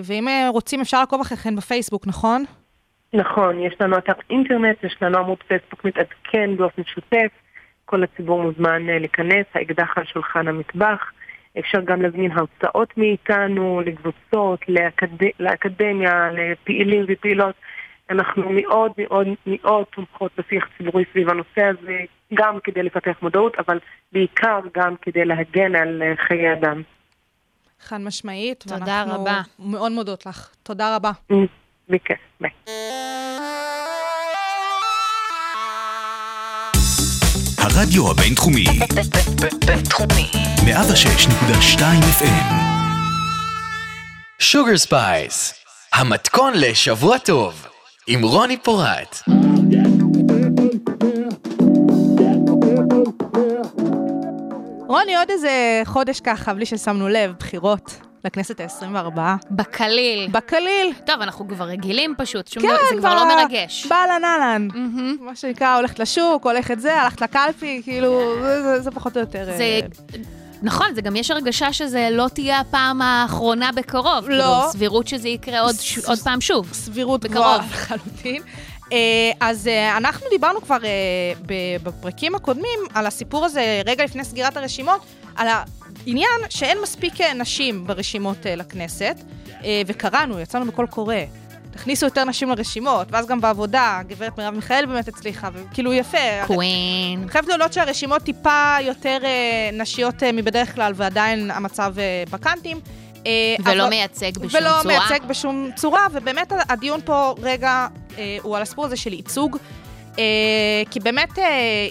[0.03, 2.43] ואם רוצים, אפשר לעקוב אחריכם בפייסבוק, נכון?
[3.13, 7.31] נכון, יש לנו אתר אינטרנט, יש לנו עמוד פייסבוק מתעדכן באופן שוטף.
[7.89, 11.11] כל הציבור מוזמן להיכנס, האקדח על שולחן המטבח.
[11.59, 15.07] אפשר גם להזמין הרצאות מאיתנו, לקבוצות, לאקד...
[15.39, 17.55] לאקדמיה, לפעילים ופעילות.
[18.09, 21.97] אנחנו מאוד מאוד מאוד תומכות בשיח ציבורי סביב הנושא הזה,
[22.33, 23.79] גם כדי לפתח מודעות, אבל
[24.11, 26.81] בעיקר גם כדי להגן על חיי אדם.
[27.79, 28.63] חד משמעית.
[28.67, 29.41] תודה רבה.
[29.59, 30.49] מאוד מודות לך.
[30.63, 31.11] תודה רבה.
[31.89, 32.51] בכיף, ביי.
[37.61, 38.65] הרדיו הבינתחומי,
[39.65, 40.31] בינתחומי.
[40.55, 41.79] 106.2
[42.19, 42.53] FM,
[44.39, 45.53] שוגר ספייס,
[45.93, 47.67] המתכון לשבוע טוב,
[48.07, 49.21] עם רוני פורט.
[54.87, 59.19] רוני, עוד איזה חודש ככה, בלי ששמנו לב, בחירות לכנסת ה-24.
[59.51, 60.27] בקליל.
[60.31, 60.93] בקליל.
[61.05, 63.85] טוב, אנחנו כבר רגילים פשוט, שום כן, דבר, זה כבר לא מרגש.
[63.89, 64.67] באהלן אהלן.
[64.73, 65.15] מהמם.
[65.21, 69.45] מה שנקרא, הולכת לשוק, הולכת זה, הלכת לקלפי, כאילו, זה- זה- זה פחות או יותר...
[69.45, 69.53] זה...
[69.63, 69.79] אה,
[70.61, 74.29] נכון, זה גם יש הרגשה שזה לא תהיה הפעם האחרונה בקרוב.
[74.29, 74.43] לא.
[74.43, 75.97] כאילו, סבירות שזה יקרה עוד, ש...
[75.97, 76.69] עוד פעם שוב.
[76.73, 77.37] סבירות בקרוב.
[77.37, 78.41] גבוהה לחלוטין.
[78.91, 78.97] אה,
[79.39, 80.77] אז אה, אנחנו דיברנו כבר
[81.45, 81.53] ב-
[81.83, 85.01] בפרקים הקודמים על הסיפור הזה, רגע לפני סגירת הרשימות,
[85.35, 85.47] על
[86.09, 89.15] העניין שאין מספיק אה, נשים ברשימות אה, לכנסת,
[89.63, 91.15] אה, וקראנו, יצאנו בקול קורא.
[91.71, 96.17] תכניסו יותר נשים לרשימות, ואז גם בעבודה, גברת מרב מיכאל באמת הצליחה, וכאילו יפה.
[96.47, 97.19] קווין.
[97.23, 99.29] אני חייבת להודות שהרשימות טיפה יותר אה,
[99.73, 102.79] נשיות אה, מבדרך כלל, ועדיין המצב אה, בקאנטים.
[103.25, 103.31] אה,
[103.65, 104.83] ולא אבל- מייצג בשום ולא צורה.
[105.09, 109.57] מייצג בשום צורה, ובאמת הדיון פה רגע אה, הוא על הסיפור הזה של ייצוג,
[110.91, 111.45] כי באמת אה,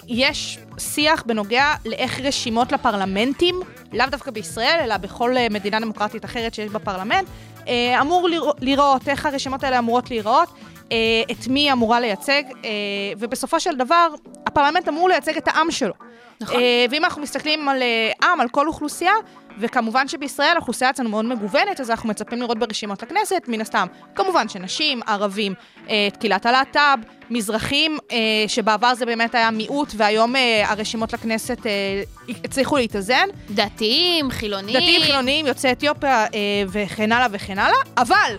[0.07, 3.55] יש שיח בנוגע לאיך רשימות לפרלמנטים,
[3.93, 7.27] לאו דווקא בישראל, אלא בכל אה, מדינה דמוקרטית אחרת שיש בה פרלמנט,
[7.67, 10.68] אה, אמור לרא- לראות, איך הרשימות האלה אמורות להיראות, אה,
[11.31, 12.69] את מי היא אמורה לייצג, אה,
[13.17, 14.07] ובסופו של דבר,
[14.47, 15.93] הפרלמנט אמור לייצג את העם שלו.
[16.41, 16.59] נכון.
[16.59, 19.13] אה, ואם אנחנו מסתכלים על אה, עם, על כל אוכלוסייה,
[19.59, 24.49] וכמובן שבישראל האוכלוסייה אצלנו מאוד מגוונת, אז אנחנו מצפים לראות ברשימות לכנסת, מן הסתם, כמובן
[24.49, 25.53] שנשים, ערבים,
[25.89, 26.97] אה, את קהילת הלהט"ב,
[27.29, 32.03] מזרחים, אה, שבעבר זה באמת היה מיעוט, והיום אה, הרשימות לכנסת אה,
[32.43, 33.27] הצליחו להתאזן.
[33.49, 34.75] דתיים, חילונים.
[34.75, 36.29] דתיים, חילונים, יוצאי אתיופיה אה,
[36.67, 38.35] וכן הלאה וכן הלאה, אבל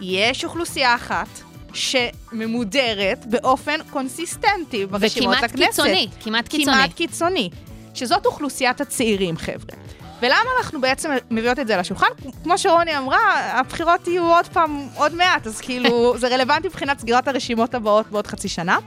[0.00, 5.70] יש אוכלוסייה אחת שממודרת באופן קונסיסטנטי ברשימות וכמעט לכנסת.
[5.70, 6.76] קיצוני, כמעט קיצוני.
[6.76, 7.50] כמעט קיצוני.
[7.94, 9.78] שזאת אוכלוסיית הצעירים, חבר'ה.
[10.22, 12.06] ולמה אנחנו בעצם מביאות את זה לשולחן?
[12.42, 17.28] כמו שרוני אמרה, הבחירות יהיו עוד פעם, עוד מעט, אז כאילו, זה רלוונטי מבחינת סגירת
[17.28, 18.78] הרשימות הבאות בעוד חצי שנה.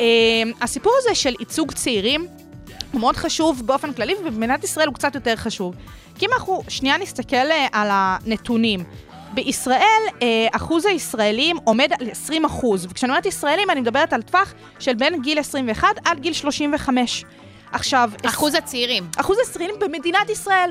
[0.00, 0.06] אה,
[0.60, 2.26] הסיפור הזה של ייצוג צעירים
[2.92, 5.74] הוא מאוד חשוב באופן כללי, ובמדינת ישראל הוא קצת יותר חשוב.
[6.18, 8.84] כי אם אנחנו שנייה נסתכל אה, על הנתונים,
[9.34, 14.54] בישראל אה, אחוז הישראלים עומד על 20 אחוז, וכשאני אומרת ישראלים אני מדברת על טווח
[14.78, 17.24] של בין גיל 21 עד גיל 35.
[17.72, 19.04] עכשיו, אחוז הצעירים.
[19.16, 20.70] אחוז הצעירים במדינת ישראל,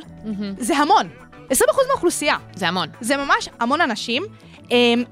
[0.60, 1.10] זה המון.
[1.50, 2.38] 20 אחוז מהאוכלוסייה.
[2.56, 2.88] זה המון.
[3.02, 4.24] זה ממש המון אנשים,
[4.72, 5.04] אמ,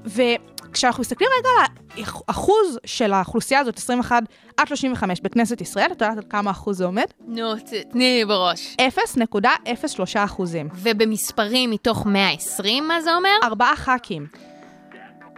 [0.70, 1.48] וכשאנחנו מסתכלים רגע
[1.96, 4.22] על האחוז של האוכלוסייה הזאת, 21
[4.56, 7.04] עד 35 בכנסת ישראל, את יודעת על כמה אחוז זה עומד?
[7.26, 7.52] נו,
[7.92, 8.76] תני לי בראש.
[8.80, 10.68] 0.03 אחוזים.
[10.74, 13.36] ובמספרים מתוך 120, מה זה אומר?
[13.44, 14.26] ארבעה ח"כים.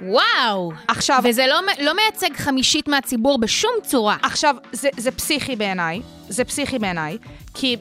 [0.02, 0.72] וואו!
[0.88, 4.16] עכשיו, וזה לא, לא מייצג חמישית מהציבור בשום צורה.
[4.22, 7.18] עכשיו, זה, זה פסיכי בעיניי, זה פסיכי בעיניי,
[7.54, 7.76] כי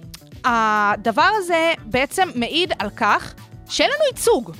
[0.46, 3.34] הדבר הזה בעצם מעיד על כך
[3.70, 4.52] שאין לנו ייצוג.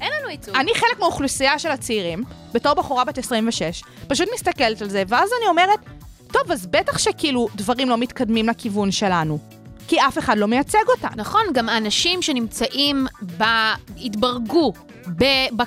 [0.00, 0.54] אין לנו ייצוג.
[0.56, 5.48] אני חלק מהאוכלוסייה של הצעירים, בתור בחורה בת 26, פשוט מסתכלת על זה, ואז אני
[5.48, 5.78] אומרת,
[6.32, 9.38] טוב, אז בטח שכאילו דברים לא מתקדמים לכיוון שלנו.
[9.88, 11.10] כי אף אחד לא מייצג אותנו.
[11.16, 13.06] נכון, גם האנשים שנמצאים,
[13.38, 13.44] ב...
[13.96, 14.72] התברגו.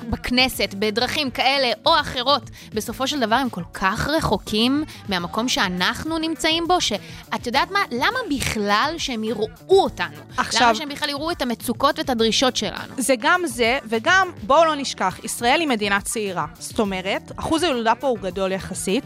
[0.09, 6.67] בכנסת, בדרכים כאלה או אחרות, בסופו של דבר הם כל כך רחוקים מהמקום שאנחנו נמצאים
[6.67, 7.79] בו, שאת יודעת מה?
[7.91, 10.17] למה בכלל שהם יראו אותנו?
[10.37, 12.93] עכשיו- למה שהם בכלל יראו את המצוקות ואת הדרישות שלנו?
[12.97, 16.45] זה גם זה, וגם, בואו לא נשכח, ישראל היא מדינה צעירה.
[16.59, 19.03] זאת אומרת, אחוז הילודה פה הוא גדול יחסית.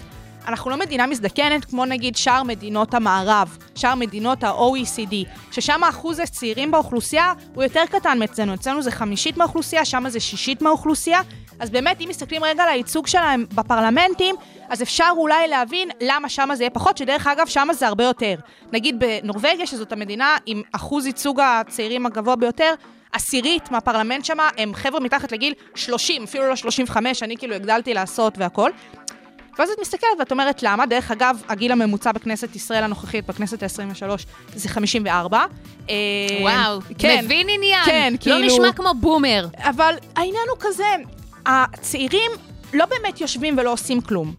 [0.47, 5.13] אנחנו לא מדינה מזדקנת כמו נגיד שאר מדינות המערב, שאר מדינות ה-OECD,
[5.51, 8.53] ששם אחוז הצעירים באוכלוסייה הוא יותר קטן מאצלנו.
[8.53, 11.21] אצלנו זה חמישית מהאוכלוסייה, שם זה שישית מהאוכלוסייה.
[11.59, 14.35] אז באמת, אם מסתכלים רגע על הייצוג שלהם בפרלמנטים,
[14.69, 18.35] אז אפשר אולי להבין למה שם זה יהיה פחות, שדרך אגב, שם זה הרבה יותר.
[18.71, 22.73] נגיד בנורבגיה, שזאת המדינה עם אחוז ייצוג הצעירים הגבוה ביותר,
[23.11, 28.37] עשירית מהפרלמנט שמה הם חבר'ה מתחת לגיל 30, אפילו לא 35, אני כאילו הגדלתי לעשות
[28.37, 28.71] והכל.
[29.59, 34.09] ואז את מסתכלת ואת אומרת למה, דרך אגב, הגיל הממוצע בכנסת ישראל הנוכחית, בכנסת ה-23,
[34.55, 35.45] זה 54.
[35.89, 35.95] אה,
[36.41, 37.85] וואו, כן, מבין עניין.
[37.85, 39.47] כן, לא כאילו- נשמע כמו בומר.
[39.57, 40.85] אבל העניין הוא כזה,
[41.45, 42.31] הצעירים
[42.73, 44.33] לא באמת יושבים ולא עושים כלום.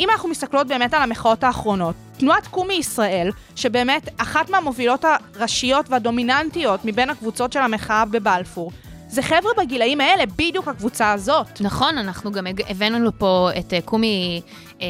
[0.00, 5.04] אם אנחנו מסתכלות באמת על המחאות האחרונות, תנועת קומי ישראל, שבאמת אחת מהמובילות
[5.34, 8.72] הראשיות והדומיננטיות מבין הקבוצות של המחאה בבלפור,
[9.08, 11.60] זה חבר'ה בגילאים האלה, בדיוק הקבוצה הזאת.
[11.60, 14.40] נכון, אנחנו גם הבאנו לפה את אה, קומי
[14.80, 14.86] אה,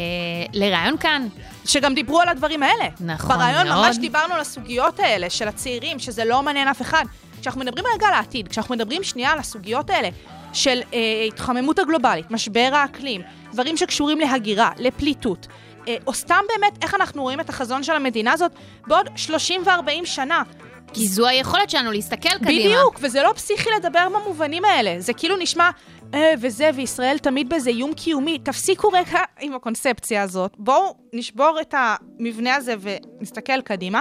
[0.53, 1.29] לראיון כאן.
[1.65, 2.89] שגם דיברו על הדברים האלה.
[3.01, 3.67] נכון מאוד.
[3.67, 7.05] ממש דיברנו על הסוגיות האלה של הצעירים, שזה לא מעניין אף אחד.
[7.41, 10.09] כשאנחנו מדברים רגע על העתיד, כשאנחנו מדברים שנייה על הסוגיות האלה
[10.53, 13.21] של אה, התחממות הגלובלית, משבר האקלים,
[13.53, 15.47] דברים שקשורים להגירה, לפליטות,
[15.89, 18.53] אה, או סתם באמת איך אנחנו רואים את החזון של המדינה הזאת
[18.87, 20.43] בעוד 30 ו-40 שנה.
[20.92, 22.74] כי זו היכולת שלנו להסתכל קדימה.
[22.74, 24.94] בדיוק, וזה לא פסיכי לדבר במובנים האלה.
[24.98, 25.70] זה כאילו נשמע,
[26.14, 28.38] אה, וזה, וישראל תמיד באיזה איום קיומי.
[28.38, 30.53] תפסיקו רגע עם הקונספציה הזאת.
[30.59, 34.01] בואו נשבור את המבנה הזה ונסתכל קדימה.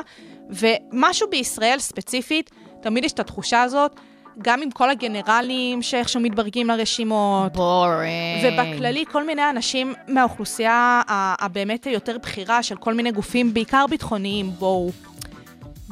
[0.49, 3.99] ומשהו בישראל ספציפית, תמיד יש את התחושה הזאת,
[4.41, 7.53] גם עם כל הגנרלים שאיכשהו מתברגים לרשימות.
[7.53, 8.43] בורינג.
[8.43, 11.01] ובכללי, כל מיני אנשים מהאוכלוסייה
[11.39, 14.91] הבאמת היותר בכירה של כל מיני גופים, בעיקר ביטחוניים, בואו.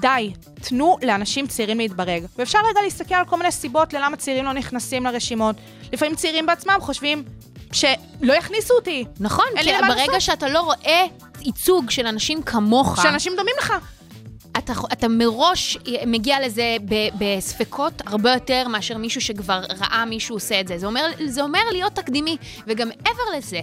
[0.05, 2.25] די, תנו לאנשים צעירים להתברג.
[2.37, 5.55] ואפשר רגע להסתכל על כל מיני סיבות ללמה צעירים לא נכנסים לרשימות.
[5.93, 7.23] לפעמים צעירים בעצמם חושבים
[7.71, 9.05] שלא יכניסו אותי.
[9.19, 10.21] נכון, כי ברגע לעשות.
[10.21, 11.05] שאתה לא רואה
[11.41, 13.73] ייצוג של אנשים כמוך, שאנשים דומים לך.
[14.57, 20.59] אתה, אתה מראש מגיע לזה ב- בספקות הרבה יותר מאשר מישהו שכבר ראה מישהו עושה
[20.59, 20.77] את זה.
[20.77, 22.37] זה אומר, זה אומר להיות תקדימי.
[22.67, 23.59] וגם מעבר לזה,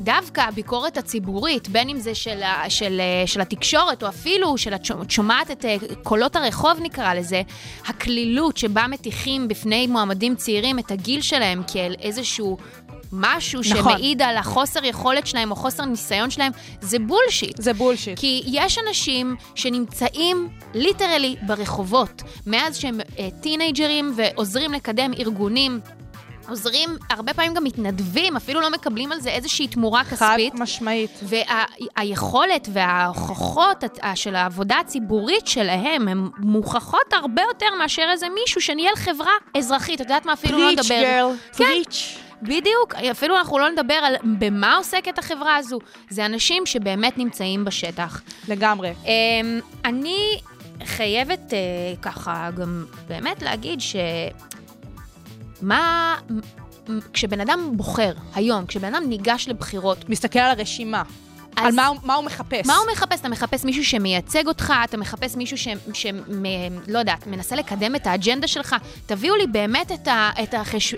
[0.00, 4.74] דווקא הביקורת הציבורית, בין אם זה של, ה- של, אה, של התקשורת, או אפילו של
[4.74, 7.42] את שומע- שומעת את אה, קולות הרחוב נקרא לזה,
[7.86, 12.56] הקלילות שבה מטיחים בפני מועמדים צעירים את הגיל שלהם כאל איזשהו...
[13.12, 13.82] משהו נכון.
[13.92, 17.56] שמעיד על החוסר יכולת שלהם או חוסר ניסיון שלהם, זה bullshit.
[17.62, 18.18] זה bullshit.
[18.18, 25.80] כי יש אנשים שנמצאים literally ברחובות, מאז שהם אה, טינאייג'רים ועוזרים לקדם ארגונים.
[26.48, 30.54] עוזרים, הרבה פעמים גם מתנדבים, אפילו לא מקבלים על זה איזושהי תמורה חד כספית.
[30.54, 31.20] משמעית.
[31.22, 38.96] והיכולת וההוכחות הת- של העבודה הציבורית שלהם הן מוכחות הרבה יותר מאשר איזה מישהו שניהל
[38.96, 39.94] חברה אזרחית.
[40.00, 40.32] את יודעת מה?
[40.32, 41.00] אפילו לא preach נדבר.
[41.02, 41.64] girl, כן.
[41.64, 42.18] preach.
[42.42, 45.78] בדיוק, אפילו אנחנו לא נדבר על במה עוסקת החברה הזו.
[46.10, 48.22] זה אנשים שבאמת נמצאים בשטח.
[48.48, 48.92] לגמרי.
[49.04, 50.38] אמ, אני
[50.84, 51.58] חייבת אה,
[52.02, 53.96] ככה גם באמת להגיד ש...
[55.62, 56.14] מה...
[57.12, 61.02] כשבן אדם בוחר, היום, כשבן אדם ניגש לבחירות, מסתכל על הרשימה.
[61.56, 62.66] על מה, מה הוא מחפש.
[62.66, 63.20] מה הוא מחפש?
[63.20, 65.68] אתה מחפש מישהו שמייצג אותך, אתה מחפש מישהו ש...
[65.92, 66.06] ש...
[66.06, 66.44] מ...
[66.88, 68.76] לא יודעת, מנסה לקדם את האג'נדה שלך.
[69.06, 70.30] תביאו לי באמת את, ה...
[70.42, 70.94] את, החש...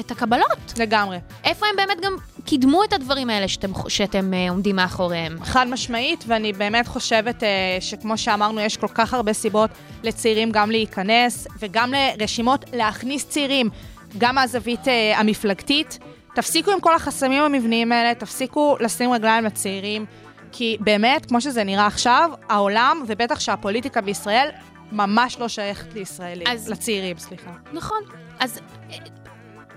[0.00, 0.72] את הקבלות.
[0.78, 1.18] לגמרי.
[1.44, 5.44] איפה הם באמת גם קידמו את הדברים האלה שאתם, שאתם אה, עומדים מאחוריהם?
[5.44, 7.48] חד משמעית, ואני באמת חושבת אה,
[7.80, 9.70] שכמו שאמרנו, יש כל כך הרבה סיבות
[10.02, 13.70] לצעירים גם להיכנס, וגם לרשימות להכניס צעירים,
[14.18, 15.98] גם מהזווית אה, המפלגתית.
[16.34, 20.06] תפסיקו עם כל החסמים המבניים האלה, תפסיקו לשים רגליים לצעירים,
[20.52, 24.48] כי באמת, כמו שזה נראה עכשיו, העולם, ובטח שהפוליטיקה בישראל,
[24.92, 27.50] ממש לא שייכת לישראלים, אז- לצעירים, סליחה.
[27.72, 27.98] נכון.
[28.40, 28.58] אז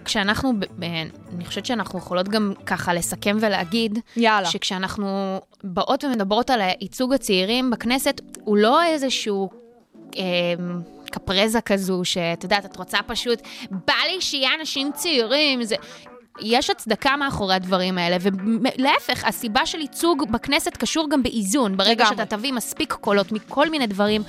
[0.06, 0.54] כשאנחנו,
[1.36, 4.46] אני חושבת שאנחנו יכולות גם ככה לסכם ולהגיד, יאללה.
[4.48, 9.50] שכשאנחנו באות ומדברות על הייצוג הצעירים בכנסת, הוא לא איזשהו...
[10.18, 10.24] אה,
[11.12, 13.42] קפרזה כזו, שאת יודעת, את רוצה פשוט,
[13.72, 15.76] בא לי שיהיה אנשים צעירים, זה...
[16.42, 21.78] יש הצדקה מאחורי הדברים האלה, ולהפך, הסיבה של ייצוג בכנסת קשור גם באיזון.
[21.78, 22.10] ברגע לגמרי.
[22.10, 24.24] שאתה תביא מספיק קולות מכל מיני דברים,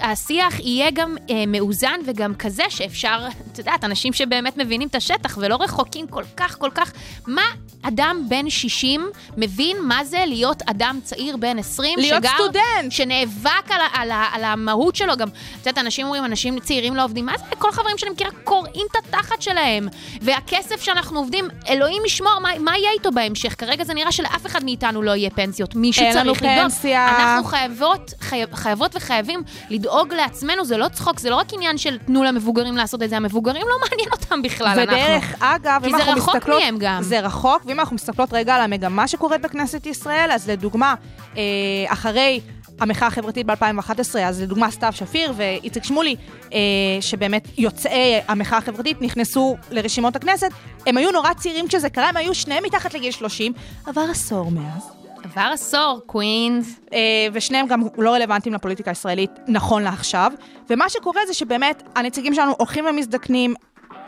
[0.00, 3.18] השיח יהיה גם אה, מאוזן וגם כזה שאפשר,
[3.52, 6.92] את יודעת, אנשים שבאמת מבינים את השטח ולא רחוקים כל כך, כל כך.
[7.26, 7.42] מה
[7.82, 12.30] אדם בן 60 מבין מה זה להיות אדם צעיר בן 20 להיות שגר...
[12.34, 12.92] סטודנט.
[12.92, 15.28] שנאבק על, על, ה- על המהות שלו גם.
[15.28, 15.34] את
[15.66, 17.26] יודעת, אנשים אומרים, אנשים צעירים לא עובדים.
[17.26, 17.44] מה זה?
[17.58, 19.88] כל החברים שאני מכירה קורעים את התחת שלהם.
[20.20, 23.54] והכסף שאנחנו עובדים, אלוהים ישמור, מה, מה יהיה איתו בהמשך?
[23.58, 25.74] כרגע זה נראה שלאף אחד מאיתנו לא יהיה פנסיות.
[25.74, 26.62] מישהו אין צריך לנו לדאוג.
[26.62, 27.08] פנסיה.
[27.08, 31.98] אנחנו חייבות, חי, חייבות וחייבים לדאוג לעצמנו, זה לא צחוק, זה לא רק עניין של
[31.98, 34.82] תנו למבוגרים לעשות את זה, המבוגרים לא מעניין אותם בכלל, אנחנו.
[34.82, 36.62] ודרך אגב, כי אם זה אנחנו רחוק מסתכלות...
[36.62, 37.02] מהם גם.
[37.02, 40.94] זה רחוק, ואם אנחנו מסתכלות רגע על המגמה שקורית בכנסת ישראל, אז לדוגמה,
[41.36, 41.42] אה,
[41.88, 42.40] אחרי
[42.80, 46.16] המחאה החברתית ב-2011, אז לדוגמה סתיו שפיר ואיציק שמולי,
[46.52, 46.58] אה,
[47.00, 50.50] שבאמת יוצאי המחאה החברתית נכנסו לרשימות הכנסת,
[50.86, 53.52] הם היו נורא צעירים כשזה קרה, הם היו שניהם מתחת לגיל 30,
[53.86, 54.93] עבר עשור מאז.
[55.36, 56.80] עבר עשור, קווינס.
[56.92, 56.98] אה,
[57.32, 60.32] ושניהם גם לא רלוונטיים לפוליטיקה הישראלית נכון לעכשיו.
[60.70, 63.54] ומה שקורה זה שבאמת הנציגים שלנו הולכים ומזדקנים,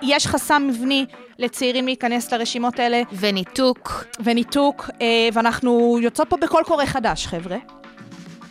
[0.03, 1.07] יש חסם מבני
[1.39, 4.05] לצעירים להיכנס לרשימות האלה, וניתוק.
[4.21, 7.57] וניתוק, אה, ואנחנו יוצאות פה בקול קורא חדש, חבר'ה.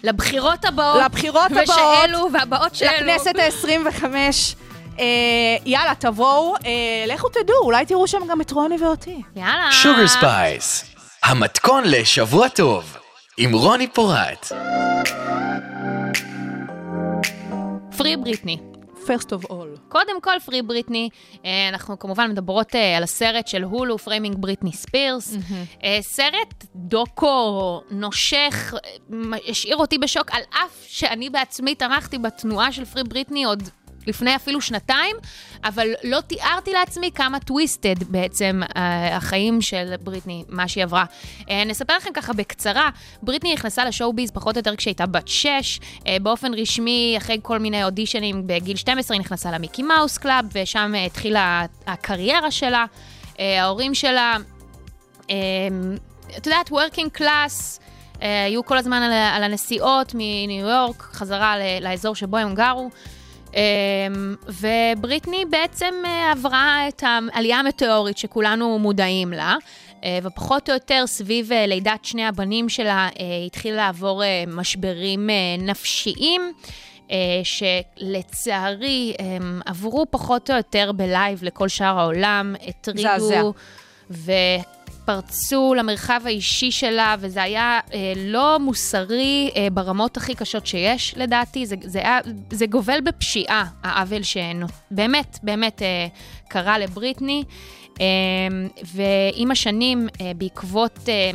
[0.03, 1.03] לבחירות הבאות.
[1.05, 1.69] לבחירות הבאות.
[1.69, 2.91] ושאלו, והבאות שאלו.
[2.91, 4.03] לכנסת ה-25.
[4.99, 5.05] אה,
[5.65, 9.21] יאללה, תבואו, אה, לכו תדעו, אולי תראו שם גם את רוני ואותי.
[9.35, 9.71] יאללה.
[9.71, 10.94] שוגר ספייס,
[11.27, 12.97] המתכון לשבוע טוב,
[13.37, 14.51] עם רוני פורט.
[17.97, 18.57] Free Britney.
[19.05, 19.79] first of all.
[19.89, 21.09] קודם כל, Free Britney,
[21.45, 25.35] אה, אנחנו כמובן מדברות אה, על הסרט של הולו, Framing Britney Spears.
[26.01, 33.03] סרט דוקו נושך, אה, השאיר אותי בשוק, על אף שאני בעצמי תמכתי בתנועה של Free
[33.03, 33.69] Britney עוד
[34.07, 35.15] לפני אפילו שנתיים,
[35.63, 41.05] אבל לא תיארתי לעצמי כמה twisted בעצם אה, החיים של בריטני, מה שהיא עברה.
[41.49, 42.89] אה, נספר לכם ככה בקצרה,
[43.21, 47.39] בריטני נכנסה ל show biz פחות או יותר כשהייתה בת 6, אה, באופן רשמי, אחרי
[47.41, 52.85] כל מיני אודישנים בגיל 12, היא נכנסה ל Mickey Mouse Club, ושם התחילה הקריירה שלה.
[53.39, 54.37] ההורים שלה,
[55.29, 55.35] אה,
[56.37, 57.81] את יודעת, working class,
[58.19, 59.01] היו כל הזמן
[59.33, 62.89] על, הנסיעות מניו יורק, חזרה לאזור שבו הם גרו.
[63.55, 69.55] אמ, ובריטני בעצם אה, עברה את העלייה המטאורית שכולנו מודעים לה,
[70.03, 73.09] אה, ופחות או יותר סביב אה, לידת שני הבנים שלה
[73.45, 76.53] התחילה לעבור משברים נפשיים.
[77.43, 82.55] שלצערי הם עברו פחות או יותר בלייב לכל שאר העולם,
[82.93, 83.39] מזעזע.
[83.39, 83.53] הטרידו
[85.05, 91.65] ופרצו למרחב האישי שלה, וזה היה אה, לא מוסרי אה, ברמות הכי קשות שיש, לדעתי.
[91.65, 92.19] זה, זה, היה,
[92.51, 96.07] זה גובל בפשיעה, העוול שבאמת, באמת אה,
[96.47, 97.43] קרה לבריטני.
[98.01, 98.05] אה,
[98.93, 100.99] ועם השנים, אה, בעקבות...
[101.09, 101.31] אה,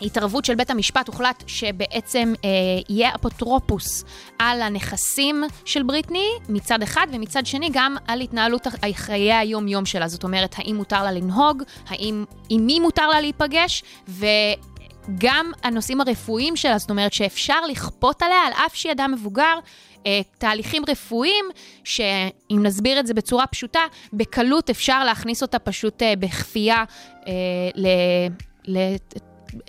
[0.00, 2.50] התערבות של בית המשפט הוחלט שבעצם אה,
[2.88, 4.04] יהיה אפוטרופוס
[4.38, 10.08] על הנכסים של בריטני מצד אחד, ומצד שני גם על התנהלות חיי היום-יום שלה.
[10.08, 16.56] זאת אומרת, האם מותר לה לנהוג, האם, עם מי מותר לה להיפגש, וגם הנושאים הרפואיים
[16.56, 19.58] שלה, זאת אומרת שאפשר לכפות עליה, על אף שהיא אדם מבוגר,
[20.06, 21.44] אה, תהליכים רפואיים,
[21.84, 23.80] שאם נסביר את זה בצורה פשוטה,
[24.12, 26.84] בקלות אפשר להכניס אותה פשוט אה, בכפייה
[27.26, 27.32] אה,
[27.74, 27.86] ל...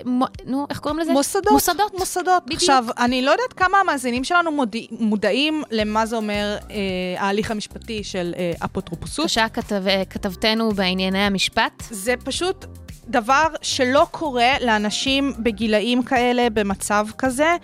[0.06, 1.12] מו- נו, איך קוראים לזה?
[1.12, 1.52] מוסדות.
[1.52, 1.94] מוסדות.
[2.00, 2.44] מוסדות.
[2.46, 2.62] בדיוק.
[2.62, 6.76] עכשיו, אני לא יודעת כמה המאזינים שלנו מודע, מודעים למה זה אומר אה,
[7.18, 9.26] ההליך המשפטי של אה, אפוטרופוסות.
[9.26, 11.84] בבקשה, כתב, כתבתנו בענייני המשפט.
[11.92, 12.66] זה פשוט
[13.08, 17.56] דבר שלא קורה לאנשים בגילאים כאלה, במצב כזה.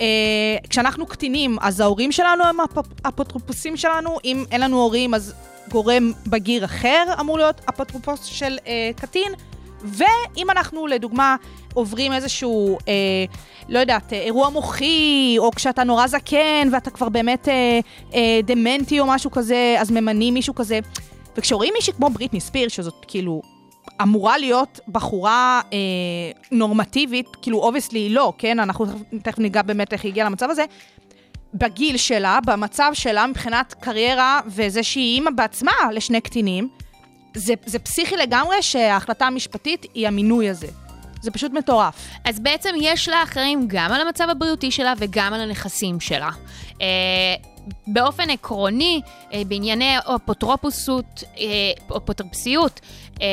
[0.00, 0.04] אה,
[0.70, 5.34] כשאנחנו קטינים, אז ההורים שלנו הם האפ- האפוטרופוסים שלנו, אם אין לנו הורים, אז
[5.70, 9.32] גורם בגיר אחר אמור להיות אפוטרופוס של אה, קטין.
[9.82, 11.36] ואם אנחנו, לדוגמה,
[11.74, 12.94] עוברים איזשהו, אה,
[13.68, 17.80] לא יודעת, אה, אירוע מוחי, או כשאתה נורא זקן ואתה כבר באמת אה,
[18.14, 20.80] אה, דמנטי או משהו כזה, אז ממנים מישהו כזה.
[21.36, 23.42] וכשרואים מישהי כמו בריטני ספיר, שזאת כאילו
[24.02, 25.78] אמורה להיות בחורה אה,
[26.52, 28.58] נורמטיבית, כאילו obviously לא, כן?
[28.58, 28.86] אנחנו
[29.22, 30.64] תכף ניגע באמת איך היא הגיעה למצב הזה.
[31.54, 36.68] בגיל שלה, במצב שלה מבחינת קריירה וזה שהיא אימא בעצמה לשני קטינים,
[37.34, 40.66] זה, זה פסיכי לגמרי שההחלטה המשפטית היא המינוי הזה.
[41.20, 42.08] זה פשוט מטורף.
[42.24, 46.30] אז בעצם יש לה אחראים גם על המצב הבריאותי שלה וגם על הנכסים שלה.
[46.80, 46.86] אה,
[47.86, 49.00] באופן עקרוני,
[49.32, 52.80] אה, בענייני אפוטרופוסות, אה, אפוטרופסיות,
[53.22, 53.26] אה,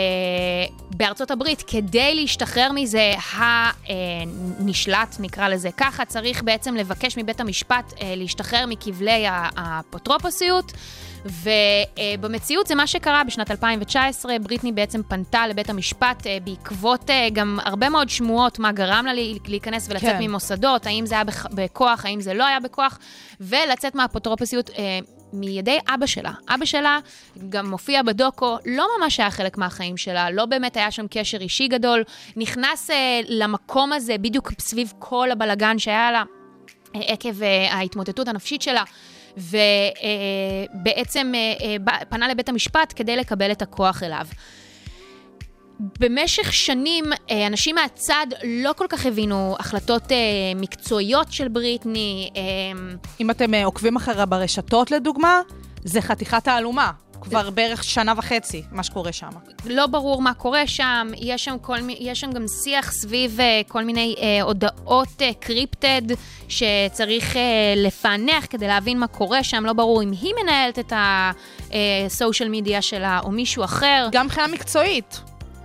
[0.91, 3.13] בארצות הברית, כדי להשתחרר מזה
[3.89, 10.71] הנשלט, נקרא לזה ככה, צריך בעצם לבקש מבית המשפט אה, להשתחרר מכבלי האפוטרופוסיות.
[11.25, 17.59] ובמציאות זה מה שקרה בשנת 2019, בריטני בעצם פנתה לבית המשפט אה, בעקבות אה, גם
[17.63, 19.11] הרבה מאוד שמועות מה גרם לה
[19.47, 20.17] להיכנס ולצאת כן.
[20.21, 22.99] ממוסדות, האם זה היה בכ- בכוח, האם זה לא היה בכוח,
[23.41, 24.99] ולצאת מהאפוטרופוסיות אה,
[25.33, 26.31] מידי אבא שלה.
[26.49, 26.99] אבא שלה
[27.49, 31.67] גם מופיע בדוקו, לא ממש היה חלק מהחיים שלה, לא באמת היה שם קשר אישי
[31.67, 32.03] גדול,
[32.35, 36.23] נכנס אה, למקום הזה בדיוק סביב כל הבלגן שהיה לה.
[36.93, 38.83] עקב אה, ההתמוטטות הנפשית שלה,
[39.37, 44.25] ובעצם אה, פנה לבית המשפט כדי לקבל את הכוח אליו.
[45.99, 50.17] במשך שנים, אה, אנשים מהצד לא כל כך הבינו החלטות אה,
[50.55, 52.29] מקצועיות של בריטני.
[52.35, 52.41] אה,
[53.19, 55.41] אם אתם אה, עוקבים אחריה ברשתות, לדוגמה,
[55.83, 56.91] זה חתיכת תעלומה.
[57.25, 59.29] כבר בערך שנה וחצי, מה שקורה שם.
[59.65, 63.83] לא ברור מה קורה שם, יש שם, כל, יש שם גם שיח סביב אה, כל
[63.83, 66.01] מיני אה, הודעות אה, קריפטד
[66.49, 72.49] שצריך אה, לפענח כדי להבין מה קורה שם, לא ברור אם היא מנהלת את הסושיאל
[72.49, 75.21] מדיה שלה או מישהו אחר, גם מבחינה מקצועית,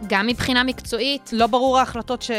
[0.07, 1.31] גם מבחינה מקצועית.
[1.33, 2.31] לא ברור ההחלטות ש...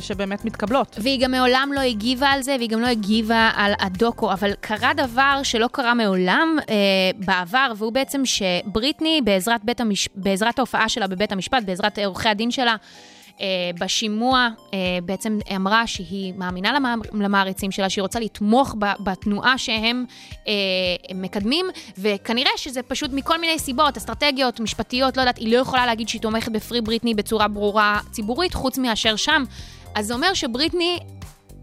[0.00, 0.96] שבאמת מתקבלות.
[1.02, 4.94] והיא גם מעולם לא הגיבה על זה, והיא גם לא הגיבה על הדוקו, אבל קרה
[4.94, 6.74] דבר שלא קרה מעולם אה,
[7.16, 10.08] בעבר, והוא בעצם שבריטני, בעזרת, המש...
[10.14, 12.76] בעזרת ההופעה שלה בבית המשפט, בעזרת עורכי הדין שלה,
[13.80, 16.94] בשימוע אה, בעצם אמרה שהיא מאמינה למע...
[17.12, 18.74] למעריצים שלה, שהיא רוצה לתמוך.
[19.00, 20.04] בתנועה שהם
[20.48, 20.52] אה,
[21.14, 21.66] מקדמים,
[21.98, 26.20] וכנראה שזה פשוט מכל מיני סיבות, אסטרטגיות, משפטיות, לא יודעת, היא לא יכולה להגיד שהיא
[26.20, 29.44] תומכת בפרי בריטני בצורה ברורה ציבורית, חוץ מאשר שם.
[29.94, 30.98] אז זה אומר שבריטני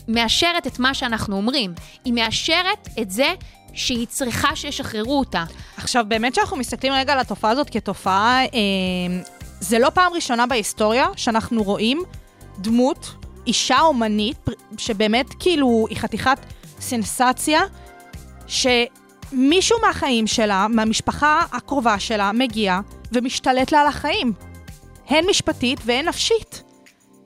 [0.07, 1.73] מאשרת את מה שאנחנו אומרים.
[2.05, 3.33] היא מאשרת את זה
[3.73, 5.43] שהיא צריכה שישחררו אותה.
[5.77, 8.49] עכשיו, באמת שאנחנו מסתכלים רגע על התופעה הזאת כתופעה, אה,
[9.59, 12.03] זה לא פעם ראשונה בהיסטוריה שאנחנו רואים
[12.57, 13.15] דמות,
[13.47, 14.45] אישה אומנית,
[14.77, 16.37] שבאמת כאילו היא חתיכת
[16.79, 17.61] סנסציה,
[18.47, 22.79] שמישהו מהחיים שלה, מהמשפחה הקרובה שלה, מגיע
[23.11, 24.33] ומשתלט לה על החיים.
[25.07, 26.63] הן משפטית והן נפשית.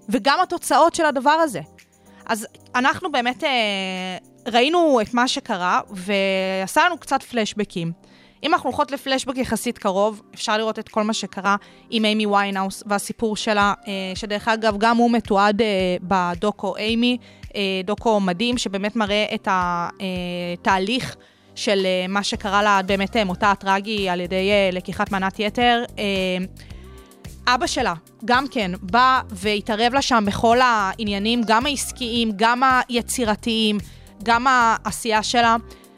[0.10, 1.62] וגם התוצאות של הדבר הזה.
[2.26, 3.50] אז אנחנו באמת אה,
[4.48, 7.92] ראינו את מה שקרה, ועשה לנו קצת פלשבקים.
[8.44, 11.56] אם אנחנו הולכות לפלשבק יחסית קרוב, אפשר לראות את כל מה שקרה
[11.90, 15.68] עם אימי ויינאוס והסיפור שלה, אה, שדרך אגב, גם הוא מתועד אה,
[16.02, 17.18] בדוקו אימי,
[17.56, 21.16] אה, דוקו מדהים, שבאמת מראה את התהליך
[21.56, 25.84] של מה שקרה לה, באמת מותה הטרגי על ידי לקיחת מנת יתר.
[27.48, 27.94] אבא שלה,
[28.26, 33.78] גם כן, בא והתערב לה שם בכל העניינים, גם העסקיים, גם היצירתיים,
[34.24, 35.56] גם העשייה שלה,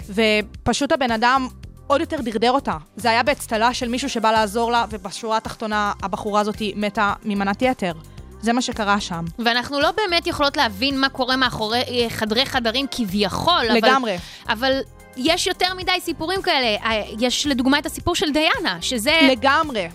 [0.09, 1.47] ופשוט הבן אדם
[1.87, 2.77] עוד יותר דרדר אותה.
[2.95, 7.93] זה היה באצטלה של מישהו שבא לעזור לה, ובשורה התחתונה הבחורה הזאת מתה ממנת יתר.
[8.41, 9.25] זה מה שקרה שם.
[9.39, 13.63] ואנחנו לא באמת יכולות להבין מה קורה מאחורי אה, חדרי חדרים כביכול.
[13.69, 14.17] לגמרי.
[14.47, 14.79] אבל, אבל
[15.17, 16.67] יש יותר מדי סיפורים כאלה.
[16.83, 19.19] אה, יש לדוגמה את הסיפור של דיאנה, שזה...
[19.31, 19.87] לגמרי.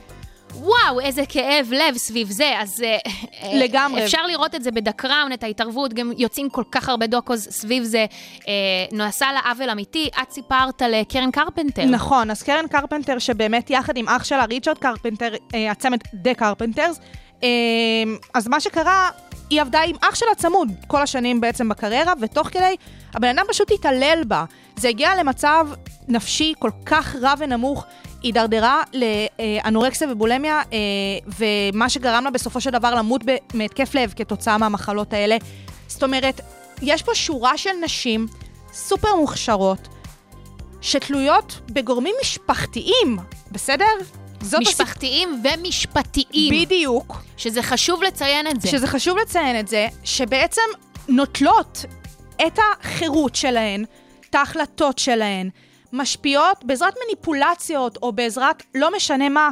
[0.54, 2.54] וואו, איזה כאב לב סביב זה.
[2.58, 2.96] אז אה,
[3.54, 4.04] לגמרי.
[4.04, 7.48] אפשר לראות את זה ב The Crown, את ההתערבות, גם יוצאים כל כך הרבה docus
[7.50, 8.06] סביב זה.
[8.48, 8.52] אה,
[8.92, 10.08] נעשה לה עוול אמיתי.
[10.22, 11.84] את סיפרת לקרן קרפנטר.
[11.84, 17.00] נכון, אז קרן קרפנטר, שבאמת יחד עם אח שלה, ריצ'רד קרפנטר, אה, הצמד The Carpenters,
[17.42, 17.48] אה,
[18.34, 19.10] אז מה שקרה,
[19.50, 22.76] היא עבדה עם אח שלה צמוד כל השנים בעצם בקריירה, ותוך כדי,
[23.14, 24.44] הבן אדם פשוט התעלל בה.
[24.76, 25.68] זה הגיע למצב
[26.08, 27.84] נפשי כל כך רע ונמוך,
[28.22, 30.78] הידרדרה לאנורקסיה ובולמיה, אה,
[31.72, 33.20] ומה שגרם לה בסופו של דבר למות
[33.54, 35.36] מהתקף לב כתוצאה מהמחלות האלה.
[35.88, 36.40] זאת אומרת,
[36.82, 38.26] יש פה שורה של נשים
[38.72, 39.88] סופר מוכשרות,
[40.80, 43.18] שתלויות בגורמים משפחתיים,
[43.52, 43.84] בסדר?
[44.40, 46.54] זאת הסיפ- משפחתיים ומשפטיים.
[46.64, 47.16] בדיוק.
[47.36, 48.68] שזה חשוב לציין את זה.
[48.68, 50.62] שזה חשוב לציין את זה, שבעצם
[51.08, 51.84] נוטלות
[52.46, 53.84] את החירות שלהן,
[54.30, 55.50] את ההחלטות שלהן,
[55.92, 59.50] משפיעות בעזרת מניפולציות או בעזרת לא משנה מה.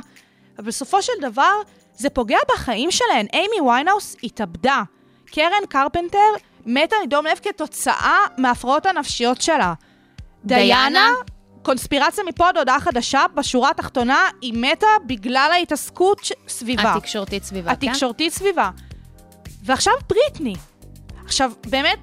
[0.59, 1.53] אבל בסופו של דבר,
[1.95, 3.27] זה פוגע בחיים שלהן.
[3.33, 4.83] איימי ויינהאוס התאבדה.
[5.27, 6.19] קרן קרפנטר
[6.67, 9.75] מתה מדום לב כתוצאה מההפרעות הנפשיות שלה.
[10.45, 10.65] דיאנה?
[10.65, 11.11] דיאנה,
[11.63, 16.95] קונספירציה מפה עד הודעה חדשה, בשורה התחתונה, היא מתה בגלל ההתעסקות ש- סביבה.
[16.95, 17.89] התקשורתית סביבה, כן?
[17.89, 18.71] התקשורתית סביבה.
[19.65, 20.55] ועכשיו בריטני.
[21.25, 21.99] עכשיו, באמת,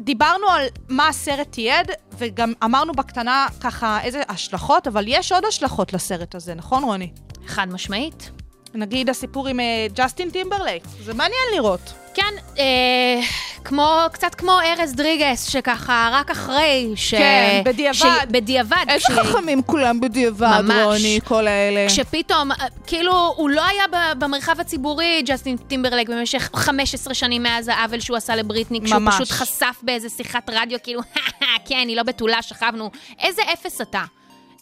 [0.00, 5.92] דיברנו על מה הסרט תיעד, וגם אמרנו בקטנה ככה איזה השלכות, אבל יש עוד השלכות
[5.92, 7.10] לסרט הזה, נכון רוני?
[7.46, 8.43] חד משמעית.
[8.74, 9.64] נגיד הסיפור עם אה,
[9.94, 11.92] ג'סטין טימברלייק, זה מעניין לראות.
[12.14, 13.20] כן, אה,
[13.64, 17.14] כמו, קצת כמו ארז דריגס, שככה רק אחרי ש...
[17.14, 17.94] כן, בדיעבד.
[17.98, 18.04] ש...
[18.30, 18.84] בדיעבד.
[18.88, 20.76] איזה כש- חכמים כולם בדיעבד, ממש.
[20.84, 21.86] רוני, כל האלה.
[21.88, 22.56] כשפתאום, אה,
[22.86, 23.84] כאילו, הוא לא היה
[24.18, 29.14] במרחב הציבורי, ג'סטין טימברלייק, במשך 15 שנים מאז העוול שהוא עשה לבריטני, כשהוא ממש.
[29.14, 31.00] פשוט חשף באיזה שיחת רדיו, כאילו,
[31.68, 32.90] כן, היא לא בתולה, שכבנו.
[33.22, 34.02] איזה אפס אתה.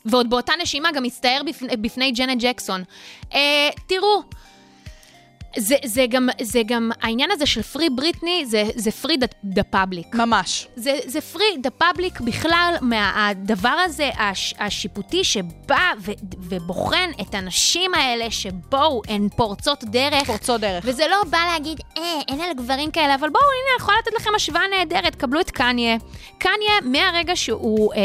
[0.05, 2.83] ועוד באותה נשימה גם הצטער בפני, בפני ג'נט ג'קסון.
[3.35, 4.23] אה, תראו,
[5.57, 10.15] זה, זה, גם, זה גם, העניין הזה של Free Britney, זה, זה free the public.
[10.15, 10.67] ממש.
[10.77, 17.95] זה, זה free the public בכלל מהדבר הזה הש, השיפוטי שבא ו, ובוחן את הנשים
[17.95, 20.25] האלה שבואו, הן פורצות דרך.
[20.27, 20.85] פורצות דרך.
[20.87, 24.13] וזה לא בא להגיד, אה, אין על גברים כאלה, אבל בואו, הנה, אני יכולה לתת
[24.21, 25.97] לכם השוואה נהדרת, קבלו את קניה.
[26.39, 27.95] קניה, מהרגע שהוא...
[27.95, 28.01] אה,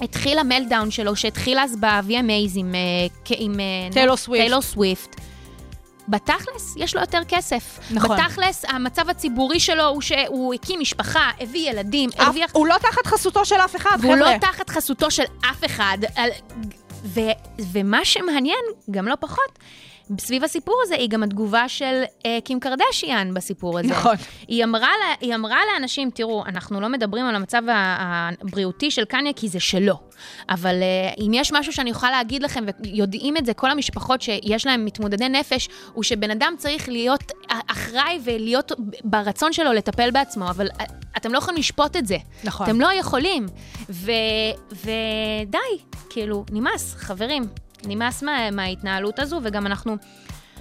[0.00, 2.80] התחיל המלדאון שלו, שהתחיל אז ב-VMAs עם, אה,
[3.38, 4.42] עם אה, טיילור סוויפט.
[4.44, 5.16] טיילור סוויפט.
[6.08, 7.78] בתכלס, יש לו יותר כסף.
[7.90, 8.16] נכון.
[8.16, 12.50] בתכלס, המצב הציבורי שלו הוא שהוא הקים משפחה, הביא ילדים, אף- הרוויח...
[12.54, 14.32] הוא לא תחת חסותו של אף אחד, והוא חבר'ה.
[14.32, 15.98] לא תחת חסותו של אף אחד.
[16.14, 16.30] על-
[17.04, 17.20] ו,
[17.72, 18.58] ומה שמעניין,
[18.90, 19.58] גם לא פחות,
[20.18, 23.88] סביב הסיפור הזה, היא גם התגובה של אה, קים קרדשיאן בסיפור הזה.
[23.88, 24.16] נכון.
[24.48, 29.32] היא אמרה, לה, היא אמרה לאנשים, תראו, אנחנו לא מדברים על המצב הבריאותי של קניה
[29.32, 29.94] כי זה שלו.
[30.48, 34.66] אבל אה, אם יש משהו שאני יכולה להגיד לכם, ויודעים את זה כל המשפחות שיש
[34.66, 37.32] להם מתמודדי נפש, הוא שבן אדם צריך להיות
[37.66, 38.72] אחראי ולהיות
[39.04, 40.84] ברצון שלו לטפל בעצמו, אבל אה,
[41.16, 42.16] אתם לא יכולים לשפוט את זה.
[42.44, 42.66] נכון.
[42.66, 43.46] אתם לא יכולים.
[44.70, 45.58] ודי,
[46.10, 47.42] כאילו, נמאס, חברים.
[47.86, 49.96] נמאס מה, מההתנהלות הזו, וגם אנחנו...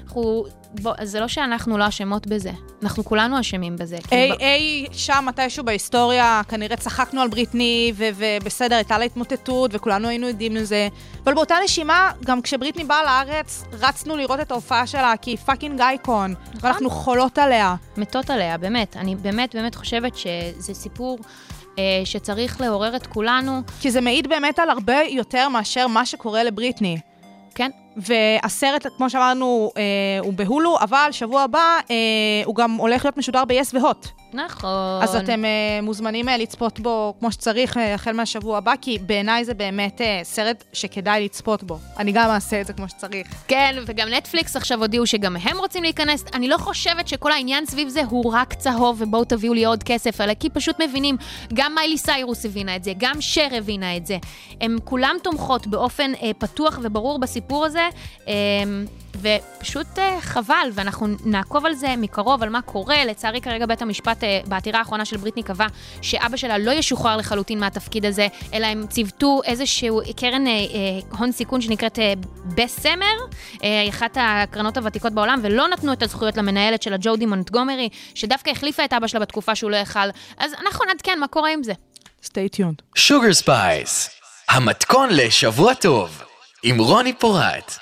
[0.03, 0.45] אנחנו...
[0.81, 2.51] בוא, זה לא שאנחנו לא אשמות בזה,
[2.83, 3.95] אנחנו כולנו אשמים בזה.
[3.95, 9.05] אי, כאילו, ב- אי שם מתישהו בהיסטוריה, כנראה צחקנו על בריטני, ו- ובסדר, הייתה לה
[9.05, 10.87] התמוטטות, וכולנו היינו עדים לזה.
[11.23, 15.81] אבל באותה נשימה, גם כשבריטני באה לארץ, רצנו לראות את ההופעה שלה, כי היא fucking
[15.81, 17.75] icon, ואנחנו חולות עליה.
[17.97, 18.97] מתות עליה, באמת.
[18.97, 21.19] אני באמת באמת חושבת שזה סיפור
[22.05, 23.61] שצריך לעורר את כולנו.
[23.81, 26.97] כי זה מעיד באמת על הרבה יותר מאשר מה שקורה לבריטני.
[27.55, 29.83] כן, והסרט, כמו שאמרנו, אה,
[30.19, 31.95] הוא בהולו, אבל שבוע הבא אה,
[32.45, 34.07] הוא גם הולך להיות משודר ב-yes והוט.
[34.33, 35.01] נכון.
[35.01, 39.45] אז אתם אה, מוזמנים אה, לצפות בו כמו שצריך אה, החל מהשבוע הבא, כי בעיניי
[39.45, 41.79] זה באמת אה, סרט שכדאי לצפות בו.
[41.97, 43.27] אני גם אעשה את זה כמו שצריך.
[43.47, 46.25] כן, וגם נטפליקס עכשיו הודיעו שגם הם רוצים להיכנס.
[46.33, 50.21] אני לא חושבת שכל העניין סביב זה הוא רק צהוב ובואו תביאו לי עוד כסף,
[50.21, 51.17] אלא כי פשוט מבינים,
[51.53, 54.17] גם מיילי סיירוס הבינה את זה, גם שר הבינה את זה.
[54.61, 57.86] הם כולם תומכות באופן אה, פתוח וברור בסיפור הזה.
[58.27, 58.33] אה,
[59.21, 63.05] ופשוט אה, חבל, ואנחנו נעקוב על זה מקרוב, על מה קורה.
[63.05, 65.67] לצערי כרגע בית המשפט אה, בעתירה האחרונה של בריטני קבע
[66.01, 71.31] שאבא שלה לא ישוחרר לחלוטין מהתפקיד הזה, אלא הם ציוותו איזשהו קרן אה, אה, הון
[71.31, 72.13] סיכון שנקראת אה,
[72.55, 73.15] בסמר,
[73.63, 78.85] אה, אחת הקרנות הוותיקות בעולם, ולא נתנו את הזכויות למנהלת שלה, ג'ודי מונטגומרי, שדווקא החליפה
[78.85, 80.09] את אבא שלה בתקופה שהוא לא יכל.
[80.37, 81.73] אז אנחנו נעדכן מה קורה עם זה.
[82.23, 82.81] stay tuned.
[82.95, 84.09] שוגר ספייס,
[84.49, 86.26] המתכון לשבוע טוב,
[86.69, 87.77] עם רוני פורט.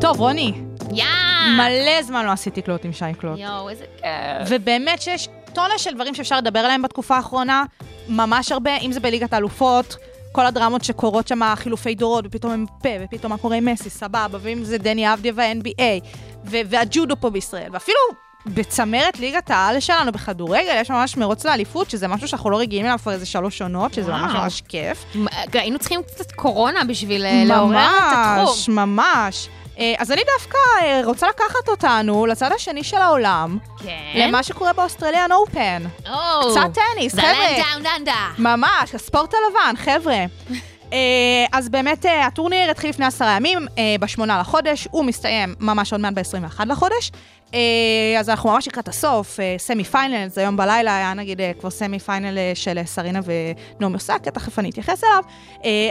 [0.00, 0.52] טוב, רוני,
[0.94, 1.04] יא!
[1.56, 3.38] מלא זמן לא עשיתי קלוט עם שי קלוט.
[3.38, 4.48] יואו, איזה כיף.
[4.48, 7.64] ובאמת שיש טונה של דברים שאפשר לדבר עליהם בתקופה האחרונה,
[8.08, 9.96] ממש הרבה, אם זה בליגת האלופות,
[10.32, 14.38] כל הדרמות שקורות שם, חילופי דורות, ופתאום הם פה, ופתאום מה קורה עם מסי, סבבה,
[14.40, 16.04] ואם זה דני אבדיה וה-NBA,
[16.44, 17.98] ו- והג'ודו פה בישראל, ואפילו
[18.46, 22.98] בצמרת ליגת העל שלנו בכדורגל, יש ממש מרוץ לאליפות, שזה משהו שאנחנו לא רגילים אליו
[23.02, 24.42] כבר איזה שלוש עונות, שזה ממש וואו.
[24.42, 25.04] ממש כיף.
[25.52, 28.44] היינו צריכים קצת קורונה בשביל אה, לעורר את התחום.
[28.44, 29.48] ממש, ממש.
[29.78, 34.12] אה, אז אני דווקא אה, רוצה לקחת אותנו לצד השני של העולם, כן.
[34.14, 35.82] למה שקורה באוסטרליאן אופן.
[36.10, 36.50] או.
[36.50, 37.32] קצת טניס, חבר'ה.
[38.38, 40.24] ממש, הספורט הלבן, חבר'ה.
[40.92, 40.98] אה,
[41.52, 46.00] אז באמת אה, הטורניר התחיל לפני עשרה ימים, אה, בשמונה לחודש, הוא מסתיים ממש עוד
[46.00, 47.10] מעט ב-21 לחודש.
[47.54, 51.70] אה, אז אנחנו ממש לקראת הסוף, semi final, זה היום בלילה היה נגיד אה, כבר
[51.70, 55.22] semi final אה, של סרינה ונעמי אוסקה, תכף אני אתייחס אליו.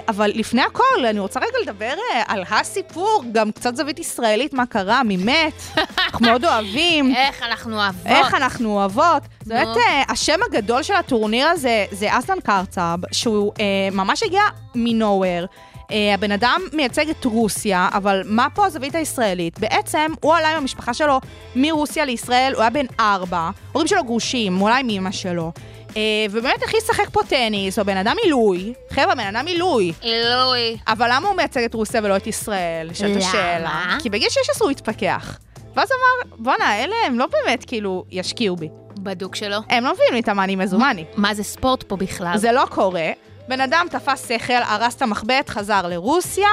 [0.08, 1.94] אבל לפני הכל, אני רוצה רגע לדבר
[2.28, 5.62] על הסיפור, גם קצת זווית ישראלית, מה קרה, מי מת,
[5.98, 7.16] אנחנו מאוד אוהבים.
[7.16, 8.06] איך אנחנו אוהבות.
[8.06, 9.24] איך אנחנו אוהבות.
[9.44, 9.54] זה.
[9.54, 9.78] באמת,
[10.10, 13.54] השם הגדול של הטורניר הזה זה אסלן קרצב, שהוא
[13.92, 14.42] ממש הגיע
[14.76, 15.46] מנוהוור.
[15.92, 19.60] אה, הבן אדם מייצג את רוסיה, אבל מה פה הזווית הישראלית?
[19.60, 21.20] בעצם, הוא עלה עם המשפחה שלו
[21.56, 25.52] מרוסיה לישראל, הוא היה בן ארבע, הורים שלו גרושים, הוא עלה עם אמא שלו.
[25.98, 28.74] אה, ובאמת התחיל לשחק פה טניס, הוא בן אדם עילוי.
[28.90, 29.94] חבר'ה, בן אדם עילוי.
[30.04, 30.78] אלוהי.
[30.88, 32.90] אבל למה הוא מייצג את רוסיה ולא את ישראל?
[33.02, 33.18] למה?
[33.18, 33.98] השאלה.
[34.00, 35.38] כי בגיל 16 הוא התפכח.
[35.76, 38.70] ואז אמר, בואנה, אלה הם לא באמת כאילו ישקיעו בי.
[39.00, 39.58] בדוק שלו.
[39.70, 41.06] הם לא מביאים לי את המאני מזומני.
[41.16, 42.38] מה זה ספורט פה בכלל?
[42.38, 43.10] זה לא קורה.
[43.48, 46.48] בן אדם תפס שכל, הרס את המחבט, חזר לרוסיה,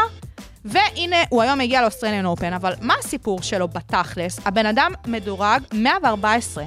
[0.65, 4.41] והנה, הוא היום הגיע לאוסטרליאן אופן, אבל מה הסיפור שלו בתכלס?
[4.45, 6.65] הבן אדם מדורג 114.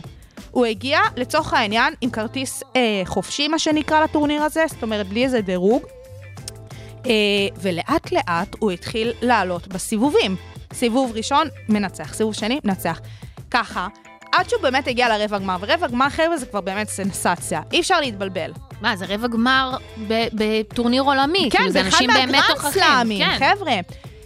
[0.52, 5.24] הוא הגיע, לצורך העניין, עם כרטיס אה, חופשי, מה שנקרא, לטורניר הזה, זאת אומרת, בלי
[5.24, 5.84] איזה דירוג.
[7.06, 7.12] אה,
[7.62, 10.36] ולאט לאט הוא התחיל לעלות בסיבובים.
[10.74, 13.00] סיבוב ראשון, מנצח, סיבוב שני, מנצח.
[13.52, 13.88] ככה,
[14.38, 17.62] עד שהוא באמת הגיע לרבע גמר, ורבע גמר, חבר'ה, זה כבר באמת סנסציה.
[17.72, 18.52] אי אפשר להתבלבל.
[18.82, 19.78] מה, זה רבע גמר
[20.34, 21.50] בטורניר עולמי.
[21.52, 22.72] כן, כאילו, זה אחד אנשים באמת מהגרנד תוכחים.
[22.72, 23.38] סלאמים, כן.
[23.40, 23.74] חבר'ה.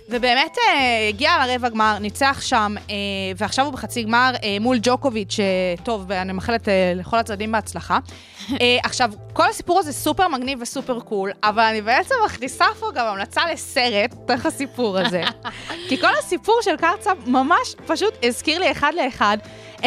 [0.10, 2.96] ובאמת אה, הגיע לרבע גמר, ניצח שם, אה,
[3.38, 5.36] ועכשיו הוא בחצי גמר אה, מול ג'וקוביץ',
[5.80, 8.00] שטוב, ואני מאחלת אה, לכל הצדדים בהצלחה.
[8.62, 13.06] אה, עכשיו, כל הסיפור הזה סופר מגניב וסופר cool, אבל אני בעצם מכניסה פה גם
[13.06, 15.24] המלצה לסרט, תוך הסיפור הזה.
[15.90, 19.38] כי כל הסיפור של קרצב ממש פשוט הזכיר לי אחד לאחד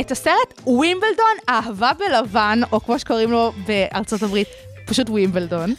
[0.01, 4.49] את הסרט ווימבלדון, אהבה בלבן, או כמו שקוראים לו בארצות הברית,
[4.86, 5.74] פשוט ווימבלדון.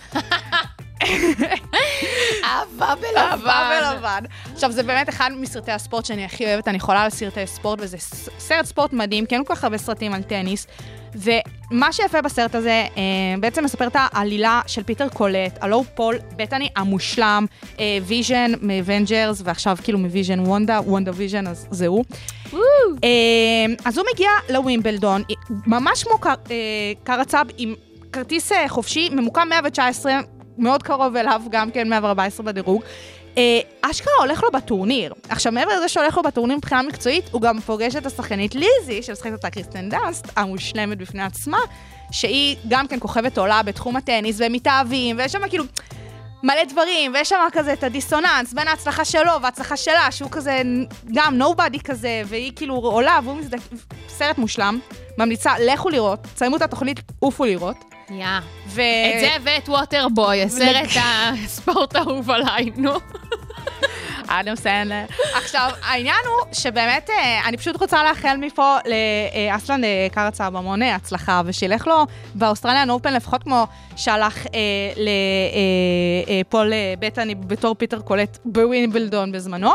[2.43, 4.24] אהבה אהבה בלבן.
[4.53, 7.97] עכשיו, זה באמת אחד מסרטי הספורט שאני הכי אוהבת, אני חולה על סרטי ספורט, וזה
[8.39, 10.68] סרט ספורט מדהים, כי אין כל כך הרבה סרטים על טניס.
[11.16, 13.01] ומה שיפה בסרט הזה, אה,
[13.39, 17.45] בעצם מספר את העלילה של פיטר קולט, הלו הוא פול בטני המושלם,
[17.80, 22.05] אה, ויז'ן מאבנג'רס, ועכשיו כאילו מוויז'ן וונדה, וונדה ויז'ן, אז זה הוא.
[23.04, 23.10] אה,
[23.86, 26.32] אז הוא מגיע לווימבלדון, ממש כמו אה,
[27.04, 27.76] קרצב, עם
[28.12, 30.20] כרטיס אה, חופשי, ממוקם 119,
[30.58, 32.82] מאוד קרוב אליו, גם כן 114 בדירוג.
[33.38, 35.14] אה, אשכרה הולך לו בטורניר.
[35.30, 39.34] עכשיו, מעבר לזה שהולך לו בטורניר מבחינה מקצועית, הוא גם פוגש את השחקנית ליזי, שמשחקת
[39.34, 41.58] אותה קירסטן דאנסט, המושלמת בפני עצמה,
[42.12, 45.64] שהיא גם כן כוכבת עולה בתחום הטניס, והם מתאהבים, ויש שם כאילו...
[46.44, 50.62] מלא דברים, ויש שם כזה את הדיסוננס בין ההצלחה שלו וההצלחה שלה, שהוא כזה
[51.14, 53.60] גם נובדי כזה, והיא כאילו עולה, והוא מזדק...
[54.08, 54.80] סרט מושלם.
[55.18, 57.76] ממליצה, לכו לראות, תסיימו את התוכנית, עופו לראות.
[58.10, 58.26] יא.
[58.68, 58.82] ו...
[58.82, 60.88] את זה ואת ווטרבוי, הסרט
[61.44, 62.92] הספורט האהוב עליי, נו.
[64.28, 65.06] אדם סנדלר.
[65.36, 70.96] עכשיו, העניין הוא שבאמת, אה, אני פשוט רוצה לאחל מפה לאסלן אה, קרצה במון אה,
[70.96, 72.06] הצלחה, ושילך לו
[72.36, 74.46] באוסטרליאן אופן לפחות כמו שהלך
[76.30, 79.72] לפול בטני בתור פיטר קולט בווימבלדון בזמנו.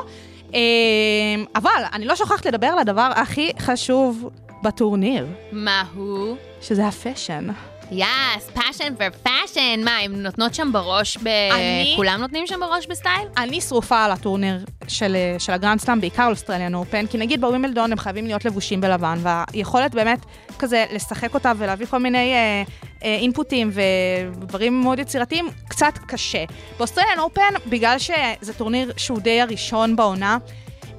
[1.57, 4.31] אבל אני לא שוכחת לדבר על הדבר הכי חשוב
[4.63, 6.37] בטורניר, מה הוא?
[6.61, 7.47] שזה ה fashion.
[7.93, 9.84] yes, passion for fashion.
[9.84, 11.26] מה, הן נותנות שם בראש ב...
[11.26, 13.28] אני- כולם נותנים שם בראש בסטייל?
[13.36, 17.99] אני שרופה על הטורניר של, של הגרנד סלאם, בעיקר אוסטרליאן אופן, כי נגיד בווימלדון הם
[17.99, 20.18] חייבים להיות לבושים בלבן, והיכולת באמת
[20.59, 22.62] כזה לשחק אותה ולהביא כל מיני אה,
[23.05, 26.45] אה, אינפוטים ודברים מאוד יצירתיים, קצת קשה.
[26.78, 30.38] באוסטרליאן אופן, בגלל שזה טורניר שהוא די הראשון בעונה,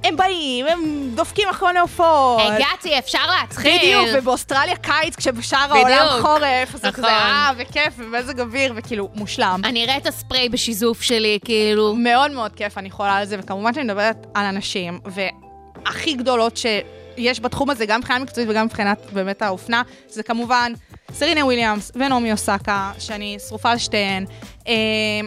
[0.04, 2.40] הם באים, הם דופקים כל מיני הופעות.
[2.40, 3.78] הגעתי, אפשר להתחיל.
[3.78, 5.58] בדיוק, ובאוסטרליה קיץ, כשבשאר.
[5.70, 7.04] העולם חורף, אז זה נכון.
[7.04, 9.60] כזה אה, וכיף, ומזג אוויר, וכאילו, מושלם.
[9.64, 11.94] אני אראה את הספרי בשיזוף שלי, כאילו.
[11.94, 17.40] מאוד מאוד כיף, אני חולה על זה, וכמובן שאני מדברת על הנשים, והכי גדולות שיש
[17.40, 20.72] בתחום הזה, גם מבחינה מקצועית וגם מבחינת באמת האופנה, זה כמובן
[21.14, 24.26] סרינה וויליאמס ונעמי אוסקה, שאני שרופה על שתיהן.
[24.66, 24.72] אמ,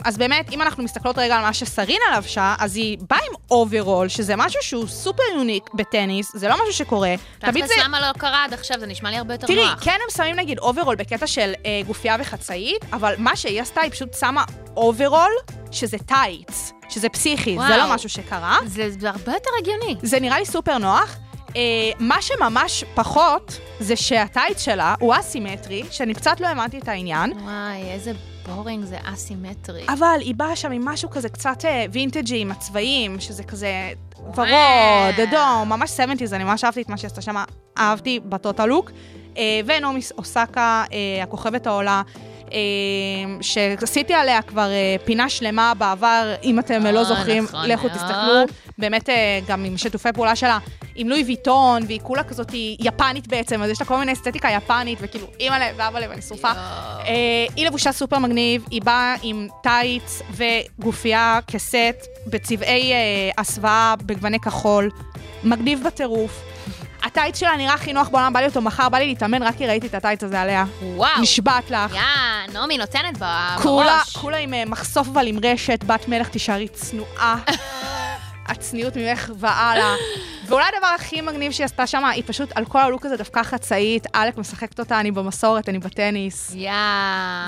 [0.06, 4.08] אז באמת, אם אנחנו מסתכלות רגע על מה שסרינה לבשה, אז היא באה עם אוברול,
[4.08, 7.16] שזה משהו שהוא סופר unique בטניס, זה לא משהו שקורה.
[7.40, 8.80] תמיד תכלס, למה לא קרה עד עכשיו?
[8.80, 9.84] זה נשמע לי הרבה יותר תראי, נוח.
[9.84, 13.92] כן הם שמים נגיד אוברול בקטע של אה, גופייה וחצאית, אבל מה שהיא עשתה, היא
[13.92, 14.44] פשוט שמה
[14.78, 15.32] אוברול,
[15.72, 17.78] שזה טייץ, שזה פסיכי, זה וואו.
[17.78, 18.58] לא משהו שקרה.
[18.66, 19.96] זה זה הרבה יותר הגיוני.
[20.02, 21.18] זה נראה לי סופר נוח.
[21.56, 21.62] אה,
[22.00, 27.32] מה שממש פחות, זה שהטייץ שלה הוא אסימטרי, שאני קצת לא האמנתי את העניין.
[27.32, 28.12] וואי, איזה
[28.48, 29.86] בורינג זה אסימטרי.
[29.88, 33.70] אבל היא באה שם עם משהו כזה קצת אה, וינטג'י עם הצבעים, שזה כזה
[34.36, 37.36] ורוד, אדום, ממש 70's, אני ממש אהבתי את מה שעשתה שם,
[37.78, 38.92] אהבתי בטוטל לוק.
[39.38, 42.02] אה, ונעמי אוסקה, אה, הכוכבת העולה,
[42.52, 42.58] אה,
[43.42, 47.90] שעשיתי עליה כבר אה, פינה שלמה בעבר, אם אתם לא זוכרים, נכון לכו.
[47.90, 48.44] תסתכלו.
[48.78, 50.58] באמת אה, גם עם שיתופי פעולה שלה,
[50.96, 55.00] עם לואי ויטון, והיא כולה כזאת יפנית בעצם, אז יש לה כל מיני אסתטיקה יפנית,
[55.02, 56.52] וכאילו אימא'לה ואבא'לה ואני שרופה.
[56.52, 61.76] אה, היא לבושה סופר מגניב, היא באה עם טייץ וגופייה כסט
[62.28, 62.98] בצבעי אה,
[63.38, 64.90] הסוואה בגווני כחול,
[65.44, 66.42] מגניב בטירוף.
[67.04, 69.68] הטייץ שלה נראה הכי נוח בעולם, בא לי אותו מחר, בא לי להתאמן, רק כי
[69.68, 70.66] ראיתי את הטייץ הזה עליה.
[70.82, 71.22] וואו.
[71.22, 71.94] נשבעת לך.
[71.94, 74.18] יא, נעמי נותנת ב- כולה, בראש.
[74.18, 77.36] כולה עם מחשוף אבל עם רשת, בת מלך תישארי צנועה.
[78.46, 79.94] הצניעות ממך והלאה.
[80.48, 84.08] ואולי הדבר הכי מגניב שהיא עשתה שם, היא פשוט על כל הלוק הזה דווקא חצאית.
[84.14, 86.52] עלק משחקת אותה, אני במסורת, אני בטניס.
[86.56, 86.72] יא.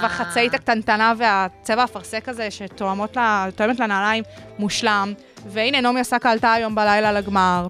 [0.01, 3.47] והחצאית הקטנטנה והצבע האפרסק הזה שתואמות לה,
[3.79, 4.23] לנעליים,
[4.59, 5.13] מושלם.
[5.45, 7.67] והנה, נעמי אסקה עלתה היום בלילה לגמר,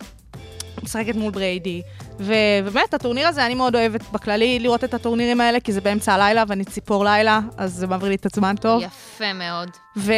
[0.83, 1.81] משחקת מול בריידי.
[2.19, 6.43] ובאמת, הטורניר הזה, אני מאוד אוהבת בכללי לראות את הטורנירים האלה, כי זה באמצע הלילה
[6.47, 8.81] ואני ציפור לילה, אז זה מעביר לי את הזמן טוב.
[8.83, 9.69] יפה מאוד.
[9.97, 10.13] ו-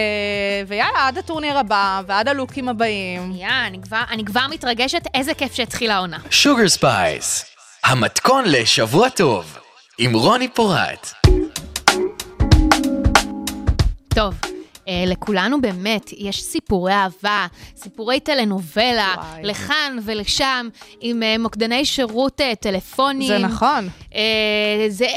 [0.67, 3.31] ויאללה, עד הטורניר הבא, ועד הלוקים הבאים.
[3.35, 6.17] יא, אני כבר- אני כבר מתרגשת, איזה כיף שהתחילה העונה.
[6.29, 7.45] שוגר ספייס,
[7.83, 9.57] המתכון לשבוע טוב,
[9.97, 11.13] עם רוני פורט.
[14.15, 14.33] טוב,
[15.07, 19.43] לכולנו באמת יש סיפורי אהבה, סיפורי טלנובלה, וואי.
[19.43, 20.69] לכאן ולשם,
[21.01, 23.27] עם אה, מוקדני שירות אה, טלפונים.
[23.27, 23.89] זה נכון.
[24.15, 25.07] אה, זה,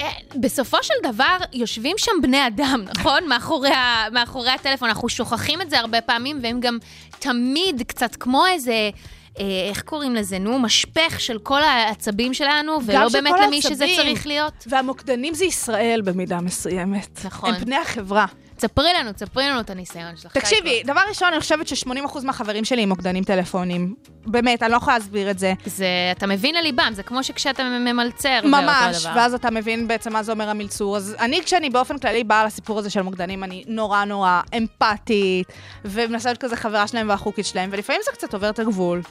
[0.40, 3.28] בסופו של דבר, יושבים שם בני אדם, נכון?
[3.28, 4.88] מאחורי, ה, מאחורי הטלפון.
[4.88, 6.78] אנחנו שוכחים את זה הרבה פעמים, והם גם
[7.18, 8.90] תמיד קצת כמו איזה...
[9.38, 10.38] אה, איך קוראים לזה?
[10.38, 13.96] נו, משפך של כל העצבים שלנו, ולא של באמת למי שזה העצבים.
[13.96, 14.52] צריך להיות.
[14.66, 17.24] והמוקדנים זה ישראל במידה מסוימת.
[17.24, 17.54] נכון.
[17.54, 18.26] הם פני החברה.
[18.62, 20.32] תספרי לנו, תספרי לנו את הניסיון שלך.
[20.32, 20.82] תקשיבי.
[20.82, 23.94] דבר ראשון, אני חושבת ש-80% מהחברים שלי הם מוקדנים טלפונים.
[24.26, 25.52] באמת, אני לא יכולה להסביר את זה.
[25.66, 29.06] זה, אתה מבין לליבם, זה כמו שכשאתה ממלצר, ממש.
[29.14, 30.96] ואז אתה מבין בעצם מה זה אומר המלצור.
[30.96, 35.48] אז אני, כשאני באופן כללי באה לסיפור הזה של מוקדנים, אני נורא נורא אמפתית,
[35.84, 39.02] ומנסה להיות כזה חברה שלהם והחוקית שלהם, ולפעמים זה קצת עובר את הגבול.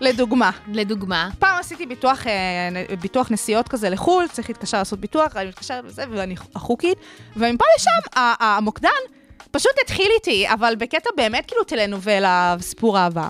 [0.00, 1.28] לדוגמה, לדוגמה.
[1.38, 2.32] פעם עשיתי ביטוח, אה,
[3.00, 6.98] ביטוח נסיעות כזה לחו"ל, צריך להתקשר לעשות ביטוח, אני מתקשרת לזה, ואני החוקית,
[7.36, 8.88] ומפה לשם, המוקדן
[9.50, 13.28] פשוט התחיל איתי, אבל בקטע באמת כאילו טלנובלה, סיפור אהבה.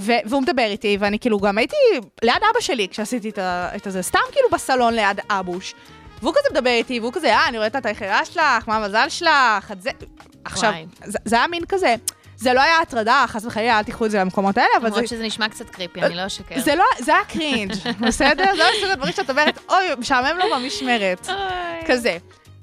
[0.00, 1.76] ו- והוא מדבר איתי, ואני כאילו גם הייתי
[2.22, 5.74] ליד אבא שלי כשעשיתי את, ה- את הזה, סתם כאילו בסלון ליד אבוש.
[6.22, 9.72] והוא כזה מדבר איתי, והוא כזה, אה, אני רואה את התאריכירה שלך, מה המזל שלך,
[9.72, 9.90] את זה...
[10.44, 10.72] עכשיו.
[11.04, 11.94] זה, זה היה מין כזה,
[12.38, 14.94] זה לא היה הטרדה, חס וחלילה, אל תיקחו את זה למקומות האלה, אבל זה...
[14.94, 16.60] למרות שזה נשמע קצת קריפי, אני לא אשקר.
[16.60, 17.72] זה לא, זה היה קרינג',
[18.06, 18.44] בסדר?
[18.56, 21.28] זה היה מסוג הדברים שאת אומרת, אוי, משעמם לו במשמרת.
[21.86, 22.18] כזה.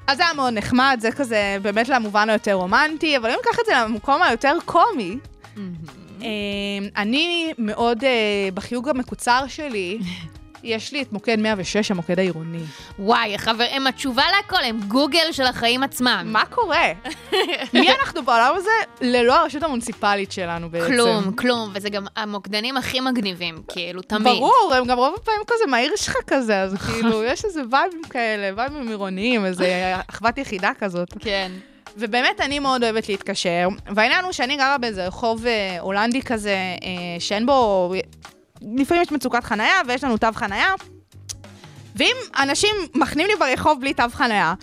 [0.07, 3.65] אז זה היה מאוד נחמד, זה כזה באמת למובן היותר רומנטי, אבל אם ניקח את
[3.65, 5.17] זה למקום היותר קומי,
[6.21, 6.27] אה,
[6.97, 9.99] אני מאוד, אה, בחיוג המקוצר שלי,
[10.65, 12.59] יש לי את מוקד 106, המוקד העירוני.
[12.99, 16.21] וואי, חברים, התשובה להכל הם גוגל של החיים עצמם.
[16.25, 16.91] מה קורה?
[17.73, 18.69] מי אנחנו בעולם הזה
[19.01, 20.87] ללא הרשות המוניציפלית שלנו בעצם?
[20.87, 24.23] כלום, כלום, וזה גם המוקדנים הכי מגניבים, כאילו, תמיד.
[24.23, 28.51] ברור, הם גם רוב הפעמים כזה מהעיר שלך כזה, אז כאילו, יש איזה וייבים כאלה,
[28.57, 31.13] וייבים עירוניים, איזה אחוות יחידה כזאת.
[31.19, 31.51] כן.
[31.97, 37.19] ובאמת, אני מאוד אוהבת להתקשר, והעניין הוא שאני גרה באיזה רחוב אה, הולנדי כזה, אה,
[37.19, 37.93] שאין בו...
[38.61, 40.73] לפעמים יש מצוקת חנייה, ויש לנו תו חנייה,
[41.95, 44.53] ואם אנשים מחנים לי ברחוב בלי תו חנייה,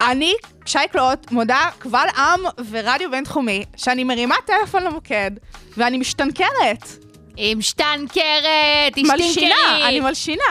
[0.00, 0.34] אני,
[0.66, 2.40] שי קלוט, מודה קבל עם
[2.70, 5.30] ורדיו בינתחומי, שאני מרימה טלפון למוקד,
[5.76, 6.88] ואני משתנקרת.
[7.36, 10.00] עם שטנקרת, מלשינה, אני.
[10.00, 10.44] מלשינה.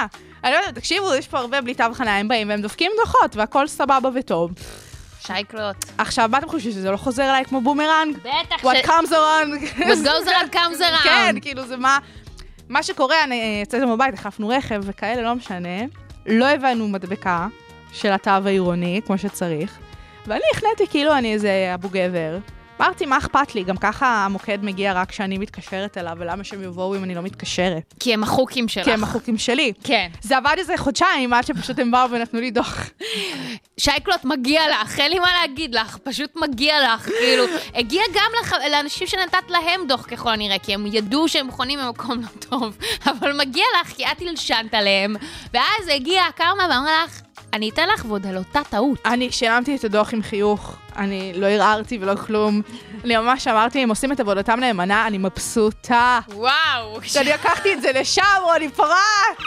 [0.43, 3.35] אני לא יודעת, תקשיבו, יש פה הרבה בלי תו חניה, הם באים והם דופקים דוחות,
[3.35, 4.51] והכל סבבה וטוב.
[5.27, 5.85] שי קלוט.
[5.97, 8.17] עכשיו, מה אתם חושבים, שזה לא חוזר אליי כמו בומרנג?
[8.17, 9.79] בטח What comes around?
[9.79, 11.03] What goes around comes around.
[11.03, 11.99] כן, כאילו, זה מה...
[12.69, 15.79] מה שקורה, אני אה, יצאתי בבית, החלפנו רכב וכאלה, לא משנה.
[16.25, 17.47] לא הבאנו מדבקה
[17.91, 19.79] של התו העירוני, כמו שצריך,
[20.27, 22.37] ואני החלטתי כאילו אני איזה אבו גבר.
[22.81, 23.63] אמרתי, מה אכפת לי?
[23.63, 27.93] גם ככה המוקד מגיע רק כשאני מתקשרת אליו, ולמה שהם יבואו אם אני לא מתקשרת?
[27.99, 28.85] כי הם החוקים שלך.
[28.85, 29.73] כי הם החוקים שלי.
[29.83, 30.09] כן.
[30.21, 32.89] זה עבד איזה חודשיים עד שפשוט הם באו ונתנו לי דוח.
[33.79, 37.43] שייקלוט, מגיע לך, אין לי מה להגיד לך, פשוט מגיע לך, כאילו,
[37.75, 38.53] הגיע גם לח...
[38.71, 43.37] לאנשים שנתת להם דוח ככל הנראה, כי הם ידעו שהם חונים במקום לא טוב, אבל
[43.37, 45.15] מגיע לך, כי את הלשנת עליהם,
[45.53, 47.21] ואז הגיע קרמה ואמרה לך,
[47.53, 48.99] אני אתן לך ועוד על אותה טעות.
[49.05, 52.61] אני שילמתי את הדוח עם חיוך, אני לא ערערתי ולא כלום.
[53.03, 56.19] אני ממש אמרתי, הם עושים את עבודתם נאמנה, אני מבסוטה.
[56.33, 56.99] וואו.
[57.03, 59.37] שאני לקחתי את זה לשם, רוני פרט!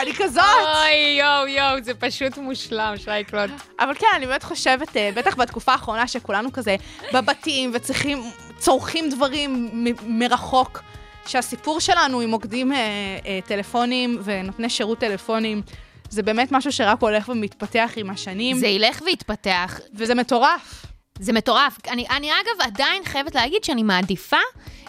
[0.00, 0.44] אני כזאת.
[0.44, 3.50] אוי, יואו, יואו, זה פשוט מושלם, שייקלוט.
[3.80, 6.76] אבל כן, אני באמת חושבת, אה, בטח בתקופה האחרונה שכולנו כזה
[7.14, 8.22] בבתים וצריכים,
[8.58, 10.80] צורכים דברים מ- מרחוק,
[11.26, 12.78] שהסיפור שלנו עם מוקדים אה,
[13.26, 15.62] אה, טלפונים ונותני שירות טלפונים,
[16.10, 19.80] זה באמת משהו שרק הולך ומתפתח עם השנים, זה ילך ויתפתח.
[19.94, 20.86] וזה מטורף.
[21.18, 21.78] זה מטורף.
[21.88, 24.36] אני, אני אגב עדיין חייבת להגיד שאני מעדיפה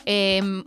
[0.07, 0.13] אה,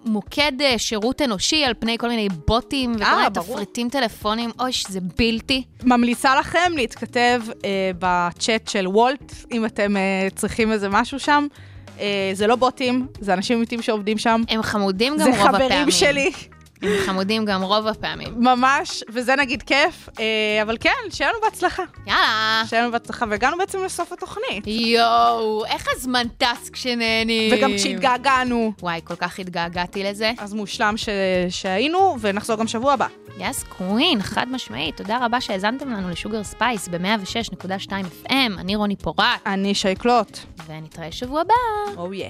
[0.05, 3.31] מוקד אה, שירות אנושי על פני כל מיני בוטים וכל אה, מיני.
[3.35, 4.51] תפריטים טלפונים.
[4.61, 5.63] אוי, שזה בלתי.
[5.83, 11.47] ממליצה לכם להתכתב אה, בצ'אט של וולט, אם אתם אה, צריכים איזה משהו שם.
[12.01, 14.43] אה, זה לא בוטים, זה אנשים אמיתיים שעובדים שם.
[14.49, 15.69] הם חמודים גם זה רוב הפעמים.
[15.69, 16.33] חברים שלי,
[16.85, 18.35] הם חמודים גם רוב הפעמים.
[18.37, 20.09] ממש, וזה נגיד כיף.
[20.21, 21.83] אה, אבל כן, שיהיה לנו בהצלחה.
[22.07, 22.63] יאללה.
[22.69, 24.67] שיהיה לנו בהצלחה, והגענו בעצם לסוף התוכנית.
[24.67, 27.53] יואו, איך הזמן טס כשנהנים.
[27.53, 30.33] וגם כשהתגעגענו, וואי, כל כך התגעגעתי לזה.
[30.39, 31.09] אז מושלם ש...
[31.49, 33.07] שהיינו, ונחזור גם שבוע הבא.
[33.39, 34.97] yes queen, חד משמעית.
[34.97, 38.33] תודה רבה שהאזנתם לנו לשוגר ספייס ב-106.2 FM.
[38.59, 40.39] אני רוני פורט, אני שי קלוט.
[40.67, 41.55] ונתראה שבוע הבא.
[41.97, 42.29] או יא.